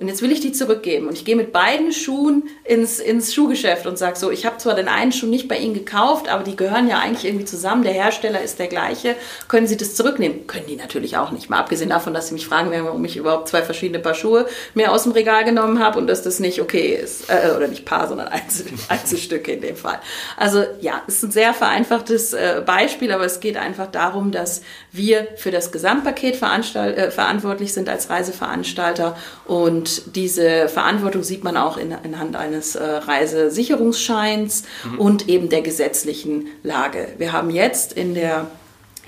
Und 0.00 0.06
jetzt 0.06 0.22
will 0.22 0.30
ich 0.30 0.38
die 0.38 0.52
zurückgeben. 0.52 1.08
Und 1.08 1.14
ich 1.14 1.24
gehe 1.24 1.34
mit 1.34 1.52
beiden 1.52 1.92
Schuhen 1.92 2.44
ins, 2.62 3.00
ins 3.00 3.34
Schuhgeschäft 3.34 3.84
und 3.84 3.98
sage 3.98 4.16
so, 4.16 4.30
ich 4.30 4.46
habe 4.46 4.56
zwar 4.58 4.76
den 4.76 4.86
einen 4.86 5.10
Schuh 5.10 5.26
nicht 5.26 5.48
bei 5.48 5.58
Ihnen 5.58 5.74
gekauft, 5.74 6.28
aber 6.28 6.44
die 6.44 6.54
gehören 6.54 6.86
ja 6.88 7.00
eigentlich 7.00 7.24
irgendwie 7.24 7.46
zusammen. 7.46 7.82
Der 7.82 7.94
Hersteller 7.94 8.40
ist 8.40 8.60
der 8.60 8.68
gleiche. 8.68 9.16
Können 9.48 9.66
Sie 9.66 9.76
das 9.76 9.96
zurücknehmen? 9.96 10.46
Können 10.46 10.66
die 10.68 10.76
natürlich 10.76 11.16
auch 11.16 11.32
nicht. 11.32 11.50
Mal 11.50 11.58
abgesehen 11.58 11.90
davon, 11.90 12.14
dass 12.14 12.28
Sie 12.28 12.34
mich 12.34 12.46
fragen 12.46 12.70
werden, 12.70 12.86
warum 12.86 13.04
ich 13.04 13.16
überhaupt 13.16 13.48
zwei 13.48 13.60
verschiedene 13.62 13.98
Paar 13.98 14.14
Schuhe 14.14 14.46
mir 14.74 14.92
aus 14.92 15.02
dem 15.02 15.10
Regal 15.10 15.44
genommen 15.44 15.80
habe 15.80 15.98
und 15.98 16.06
dass 16.06 16.22
das 16.22 16.38
nicht 16.38 16.62
okay 16.62 16.94
ist. 16.94 17.28
Äh, 17.28 17.56
oder 17.56 17.66
nicht 17.66 17.84
Paar, 17.84 18.06
sondern 18.06 18.28
Einzel 18.38 18.66
Einzelstücke 18.86 19.50
in 19.50 19.62
dem 19.62 19.74
Fall. 19.74 19.98
Also 20.36 20.62
ja, 20.80 21.02
ist 21.08 21.24
ein 21.24 21.32
sehr 21.32 21.52
vereinfachtes 21.52 22.34
äh, 22.34 22.62
Beispiel, 22.64 23.10
aber 23.10 23.24
es 23.24 23.40
geht 23.40 23.56
einfach 23.56 23.88
darum, 23.88 24.30
dass 24.30 24.62
wir 24.92 25.26
für 25.34 25.50
das 25.50 25.72
Gesamtpaket 25.72 26.40
äh, 26.40 27.10
verantwortlich 27.10 27.72
sind 27.72 27.88
als 27.88 28.10
Reiseveranstalter 28.10 29.16
und 29.44 29.87
diese 30.14 30.68
Verantwortung 30.68 31.22
sieht 31.22 31.44
man 31.44 31.56
auch 31.56 31.76
in, 31.76 31.92
anhand 31.92 32.36
eines 32.36 32.74
äh, 32.74 32.84
Reisesicherungsscheins 32.84 34.64
mhm. 34.84 34.98
und 34.98 35.28
eben 35.28 35.48
der 35.48 35.62
gesetzlichen 35.62 36.48
Lage. 36.62 37.08
Wir 37.18 37.32
haben 37.32 37.50
jetzt 37.50 37.92
in 37.92 38.14
der 38.14 38.50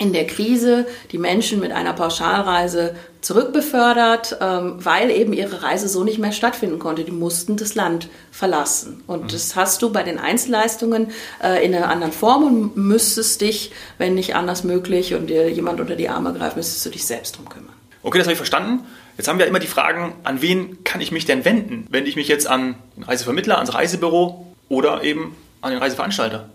in 0.01 0.13
der 0.13 0.25
Krise 0.25 0.87
die 1.11 1.19
Menschen 1.19 1.59
mit 1.59 1.71
einer 1.71 1.93
Pauschalreise 1.93 2.95
zurückbefördert, 3.21 4.35
ähm, 4.41 4.77
weil 4.79 5.11
eben 5.11 5.31
ihre 5.31 5.61
Reise 5.61 5.87
so 5.87 6.03
nicht 6.03 6.17
mehr 6.17 6.31
stattfinden 6.31 6.79
konnte. 6.79 7.03
Die 7.03 7.11
mussten 7.11 7.55
das 7.55 7.75
Land 7.75 8.09
verlassen. 8.31 9.03
Und 9.05 9.25
mhm. 9.25 9.27
das 9.27 9.55
hast 9.55 9.83
du 9.83 9.91
bei 9.91 10.01
den 10.01 10.17
Einzelleistungen 10.17 11.11
äh, 11.43 11.63
in 11.63 11.75
einer 11.75 11.89
anderen 11.89 12.13
Form 12.13 12.43
und 12.43 12.77
müsstest 12.77 13.41
dich, 13.41 13.73
wenn 13.99 14.15
nicht 14.15 14.35
anders 14.35 14.63
möglich 14.63 15.13
und 15.13 15.27
dir 15.27 15.47
jemand 15.51 15.79
unter 15.79 15.95
die 15.95 16.09
Arme 16.09 16.33
greift, 16.33 16.57
müsstest 16.57 16.83
du 16.83 16.89
dich 16.89 17.05
selbst 17.05 17.37
drum 17.37 17.47
kümmern. 17.47 17.75
Okay, 18.01 18.17
das 18.17 18.25
habe 18.25 18.33
ich 18.33 18.39
verstanden. 18.39 18.83
Jetzt 19.17 19.27
haben 19.27 19.39
wir 19.39 19.47
immer 19.47 19.59
die 19.59 19.67
Fragen, 19.67 20.13
an 20.23 20.41
wen 20.41 20.83
kann 20.83 21.01
ich 21.01 21.11
mich 21.11 21.25
denn 21.25 21.45
wenden? 21.45 21.87
Wende 21.89 22.09
ich 22.09 22.15
mich 22.15 22.27
jetzt 22.27 22.47
an 22.47 22.75
den 22.95 23.03
Reisevermittler, 23.03 23.55
ans 23.55 23.73
Reisebüro 23.73 24.47
oder 24.69 25.03
eben 25.03 25.35
an 25.61 25.71
den 25.71 25.79
Reiseveranstalter? 25.79 26.49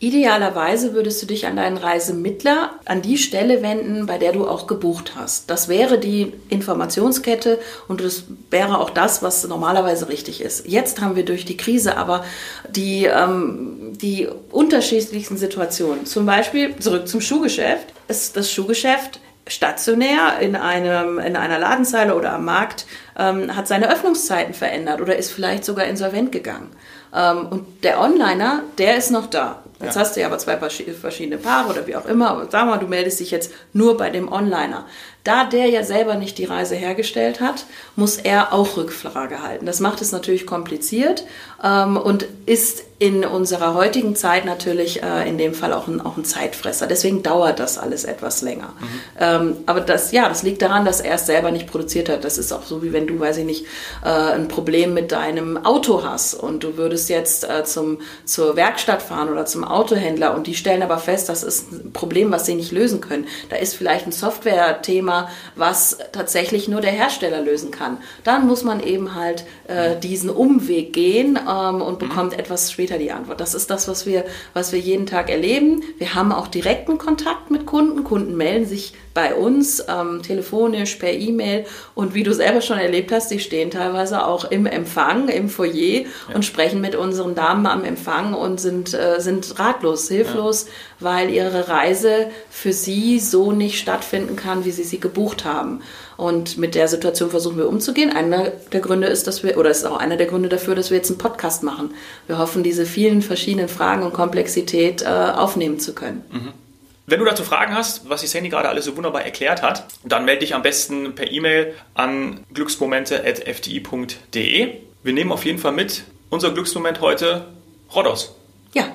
Idealerweise 0.00 0.94
würdest 0.94 1.20
du 1.22 1.26
dich 1.26 1.46
an 1.46 1.56
deinen 1.56 1.76
Reisemittler 1.76 2.70
an 2.84 3.02
die 3.02 3.18
Stelle 3.18 3.62
wenden, 3.62 4.06
bei 4.06 4.16
der 4.16 4.30
du 4.30 4.46
auch 4.46 4.68
gebucht 4.68 5.14
hast. 5.16 5.50
Das 5.50 5.66
wäre 5.66 5.98
die 5.98 6.34
Informationskette 6.50 7.58
und 7.88 8.00
das 8.00 8.24
wäre 8.48 8.78
auch 8.78 8.90
das, 8.90 9.24
was 9.24 9.44
normalerweise 9.48 10.08
richtig 10.08 10.40
ist. 10.40 10.68
Jetzt 10.68 11.00
haben 11.00 11.16
wir 11.16 11.24
durch 11.24 11.44
die 11.44 11.56
Krise 11.56 11.96
aber 11.96 12.24
die, 12.68 13.06
ähm, 13.06 13.98
die 14.00 14.28
unterschiedlichsten 14.52 15.36
Situationen. 15.36 16.06
Zum 16.06 16.26
Beispiel 16.26 16.76
zurück 16.76 17.08
zum 17.08 17.20
Schuhgeschäft. 17.20 17.88
Ist 18.06 18.36
das 18.36 18.52
Schuhgeschäft 18.52 19.18
stationär 19.48 20.38
in, 20.40 20.56
einem, 20.56 21.18
in 21.18 21.36
einer 21.36 21.58
Ladenzeile 21.58 22.14
oder 22.14 22.34
am 22.34 22.44
Markt 22.44 22.86
ähm, 23.18 23.54
hat 23.56 23.66
seine 23.66 23.90
Öffnungszeiten 23.90 24.54
verändert 24.54 25.00
oder 25.00 25.16
ist 25.16 25.32
vielleicht 25.32 25.64
sogar 25.64 25.86
insolvent 25.86 26.32
gegangen. 26.32 26.70
Ähm, 27.14 27.46
und 27.48 27.84
der 27.84 28.00
Onliner, 28.00 28.62
der 28.78 28.96
ist 28.96 29.10
noch 29.10 29.26
da. 29.26 29.62
Jetzt 29.80 29.94
ja. 29.94 30.00
hast 30.00 30.16
du 30.16 30.20
ja 30.20 30.26
aber 30.26 30.38
zwei 30.38 30.56
verschiedene 30.56 31.38
Paare 31.38 31.70
oder 31.70 31.86
wie 31.86 31.96
auch 31.96 32.06
immer. 32.06 32.30
Aber 32.30 32.48
sag 32.50 32.66
mal, 32.66 32.78
du 32.78 32.86
meldest 32.86 33.20
dich 33.20 33.30
jetzt 33.30 33.52
nur 33.72 33.96
bei 33.96 34.10
dem 34.10 34.30
Onliner. 34.30 34.86
Da 35.28 35.44
der 35.44 35.66
ja 35.66 35.84
selber 35.84 36.14
nicht 36.14 36.38
die 36.38 36.46
Reise 36.46 36.74
hergestellt 36.74 37.42
hat, 37.42 37.66
muss 37.96 38.16
er 38.16 38.54
auch 38.54 38.78
Rückfrage 38.78 39.42
halten. 39.42 39.66
Das 39.66 39.78
macht 39.78 40.00
es 40.00 40.10
natürlich 40.10 40.46
kompliziert 40.46 41.26
ähm, 41.62 41.98
und 41.98 42.24
ist 42.46 42.84
in 43.00 43.24
unserer 43.24 43.74
heutigen 43.74 44.16
Zeit 44.16 44.44
natürlich 44.44 45.02
äh, 45.04 45.28
in 45.28 45.38
dem 45.38 45.54
Fall 45.54 45.72
auch 45.72 45.86
ein, 45.86 46.00
auch 46.00 46.16
ein 46.16 46.24
Zeitfresser. 46.24 46.88
Deswegen 46.88 47.22
dauert 47.22 47.60
das 47.60 47.78
alles 47.78 48.04
etwas 48.04 48.42
länger. 48.42 48.72
Mhm. 48.80 49.00
Ähm, 49.20 49.56
aber 49.66 49.80
das, 49.80 50.10
ja, 50.10 50.28
das 50.28 50.42
liegt 50.42 50.62
daran, 50.62 50.84
dass 50.84 51.00
er 51.00 51.14
es 51.14 51.26
selber 51.26 51.52
nicht 51.52 51.68
produziert 51.68 52.08
hat. 52.08 52.24
Das 52.24 52.38
ist 52.38 52.50
auch 52.52 52.64
so, 52.64 52.82
wie 52.82 52.92
wenn 52.92 53.06
du, 53.06 53.20
weiß 53.20 53.36
ich 53.36 53.44
nicht, 53.44 53.66
äh, 54.04 54.08
ein 54.08 54.48
Problem 54.48 54.94
mit 54.94 55.12
deinem 55.12 55.64
Auto 55.64 56.02
hast 56.02 56.34
und 56.34 56.64
du 56.64 56.76
würdest 56.76 57.08
jetzt 57.08 57.48
äh, 57.48 57.62
zum, 57.64 58.00
zur 58.24 58.56
Werkstatt 58.56 59.02
fahren 59.02 59.28
oder 59.28 59.46
zum 59.46 59.62
Autohändler 59.62 60.34
und 60.34 60.48
die 60.48 60.54
stellen 60.54 60.82
aber 60.82 60.98
fest, 60.98 61.28
das 61.28 61.44
ist 61.44 61.70
ein 61.70 61.92
Problem, 61.92 62.32
was 62.32 62.46
sie 62.46 62.54
nicht 62.54 62.72
lösen 62.72 63.00
können. 63.00 63.26
Da 63.48 63.56
ist 63.56 63.74
vielleicht 63.74 64.06
ein 64.06 64.12
Software-Thema, 64.12 65.17
was 65.54 65.98
tatsächlich 66.12 66.68
nur 66.68 66.80
der 66.80 66.92
Hersteller 66.92 67.40
lösen 67.40 67.70
kann. 67.70 67.98
Dann 68.24 68.46
muss 68.46 68.64
man 68.64 68.80
eben 68.80 69.14
halt 69.14 69.44
äh, 69.68 69.96
diesen 69.96 70.30
Umweg 70.30 70.92
gehen 70.92 71.38
ähm, 71.48 71.80
und 71.80 71.94
mhm. 71.94 72.08
bekommt 72.08 72.32
mhm. 72.32 72.40
etwas 72.40 72.72
später 72.72 72.88
später 72.88 72.98
die 72.98 73.12
Antwort. 73.12 73.40
Das 73.40 73.54
ist 73.54 73.70
das, 73.70 73.86
was 73.88 74.06
wir, 74.06 74.24
was 74.54 74.72
wir 74.72 74.78
jeden 74.78 75.06
Tag 75.06 75.30
erleben. 75.30 75.82
Wir 75.98 76.14
haben 76.14 76.32
auch 76.32 76.48
direkten 76.48 76.96
Kontakt 76.96 77.50
mit 77.50 77.66
Kunden. 77.66 78.04
Kunden 78.04 78.36
melden 78.36 78.66
sich 78.66 78.94
bei 79.18 79.34
uns 79.34 79.82
ähm, 79.88 80.22
telefonisch, 80.22 80.94
per 80.94 81.12
E-Mail. 81.12 81.64
Und 81.96 82.14
wie 82.14 82.22
du 82.22 82.32
selber 82.32 82.60
schon 82.60 82.78
erlebt 82.78 83.10
hast, 83.10 83.32
die 83.32 83.40
stehen 83.40 83.72
teilweise 83.72 84.24
auch 84.24 84.48
im 84.52 84.64
Empfang, 84.64 85.28
im 85.28 85.48
Foyer 85.48 85.72
ja. 85.72 86.06
und 86.32 86.44
sprechen 86.44 86.80
mit 86.80 86.94
unseren 86.94 87.34
Damen 87.34 87.66
am 87.66 87.82
Empfang 87.82 88.32
und 88.32 88.60
sind, 88.60 88.94
äh, 88.94 89.18
sind 89.18 89.58
ratlos, 89.58 90.06
hilflos, 90.06 90.66
ja. 90.66 90.70
weil 91.00 91.30
ihre 91.30 91.68
Reise 91.68 92.30
für 92.48 92.72
sie 92.72 93.18
so 93.18 93.50
nicht 93.50 93.80
stattfinden 93.80 94.36
kann, 94.36 94.64
wie 94.64 94.70
sie 94.70 94.84
sie 94.84 95.00
gebucht 95.00 95.44
haben. 95.44 95.80
Und 96.16 96.56
mit 96.56 96.76
der 96.76 96.86
Situation 96.86 97.30
versuchen 97.30 97.58
wir 97.58 97.68
umzugehen. 97.68 98.12
Einer 98.12 98.52
der 98.72 98.80
Gründe 98.80 99.08
ist, 99.08 99.26
dass 99.26 99.42
wir, 99.42 99.58
oder 99.58 99.70
ist 99.70 99.84
auch 99.84 99.96
einer 99.96 100.16
der 100.16 100.26
Gründe 100.26 100.48
dafür, 100.48 100.76
dass 100.76 100.90
wir 100.90 100.96
jetzt 100.96 101.10
einen 101.10 101.18
Podcast 101.18 101.64
machen. 101.64 101.90
Wir 102.28 102.38
hoffen, 102.38 102.62
diese 102.62 102.86
vielen 102.86 103.20
verschiedenen 103.20 103.68
Fragen 103.68 104.04
und 104.04 104.12
Komplexität 104.12 105.02
äh, 105.02 105.06
aufnehmen 105.06 105.80
zu 105.80 105.92
können. 105.92 106.22
Mhm. 106.30 106.67
Wenn 107.08 107.18
du 107.20 107.24
dazu 107.24 107.42
Fragen 107.42 107.74
hast, 107.74 108.10
was 108.10 108.20
die 108.20 108.26
Sandy 108.26 108.50
gerade 108.50 108.68
alles 108.68 108.84
so 108.84 108.94
wunderbar 108.94 109.24
erklärt 109.24 109.62
hat, 109.62 109.84
dann 110.04 110.26
melde 110.26 110.40
dich 110.40 110.54
am 110.54 110.60
besten 110.60 111.14
per 111.14 111.32
E-Mail 111.32 111.74
an 111.94 112.44
glücksmomente.fdi.de. 112.52 114.74
Wir 115.02 115.12
nehmen 115.14 115.32
auf 115.32 115.46
jeden 115.46 115.58
Fall 115.58 115.72
mit 115.72 116.04
unser 116.28 116.50
Glücksmoment 116.50 117.00
heute 117.00 117.46
Rhodos. 117.94 118.36
Ja, 118.74 118.88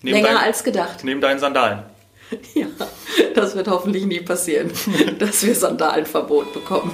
neben 0.00 0.18
länger 0.18 0.28
dein, 0.28 0.36
als 0.36 0.62
gedacht. 0.62 1.02
Neben 1.02 1.20
deinen 1.20 1.40
Sandalen. 1.40 1.82
Ja, 2.54 2.66
das 3.34 3.56
wird 3.56 3.66
hoffentlich 3.66 4.06
nie 4.06 4.20
passieren, 4.20 4.70
dass 5.18 5.44
wir 5.44 5.52
Sandalenverbot 5.52 6.52
bekommen. 6.52 6.92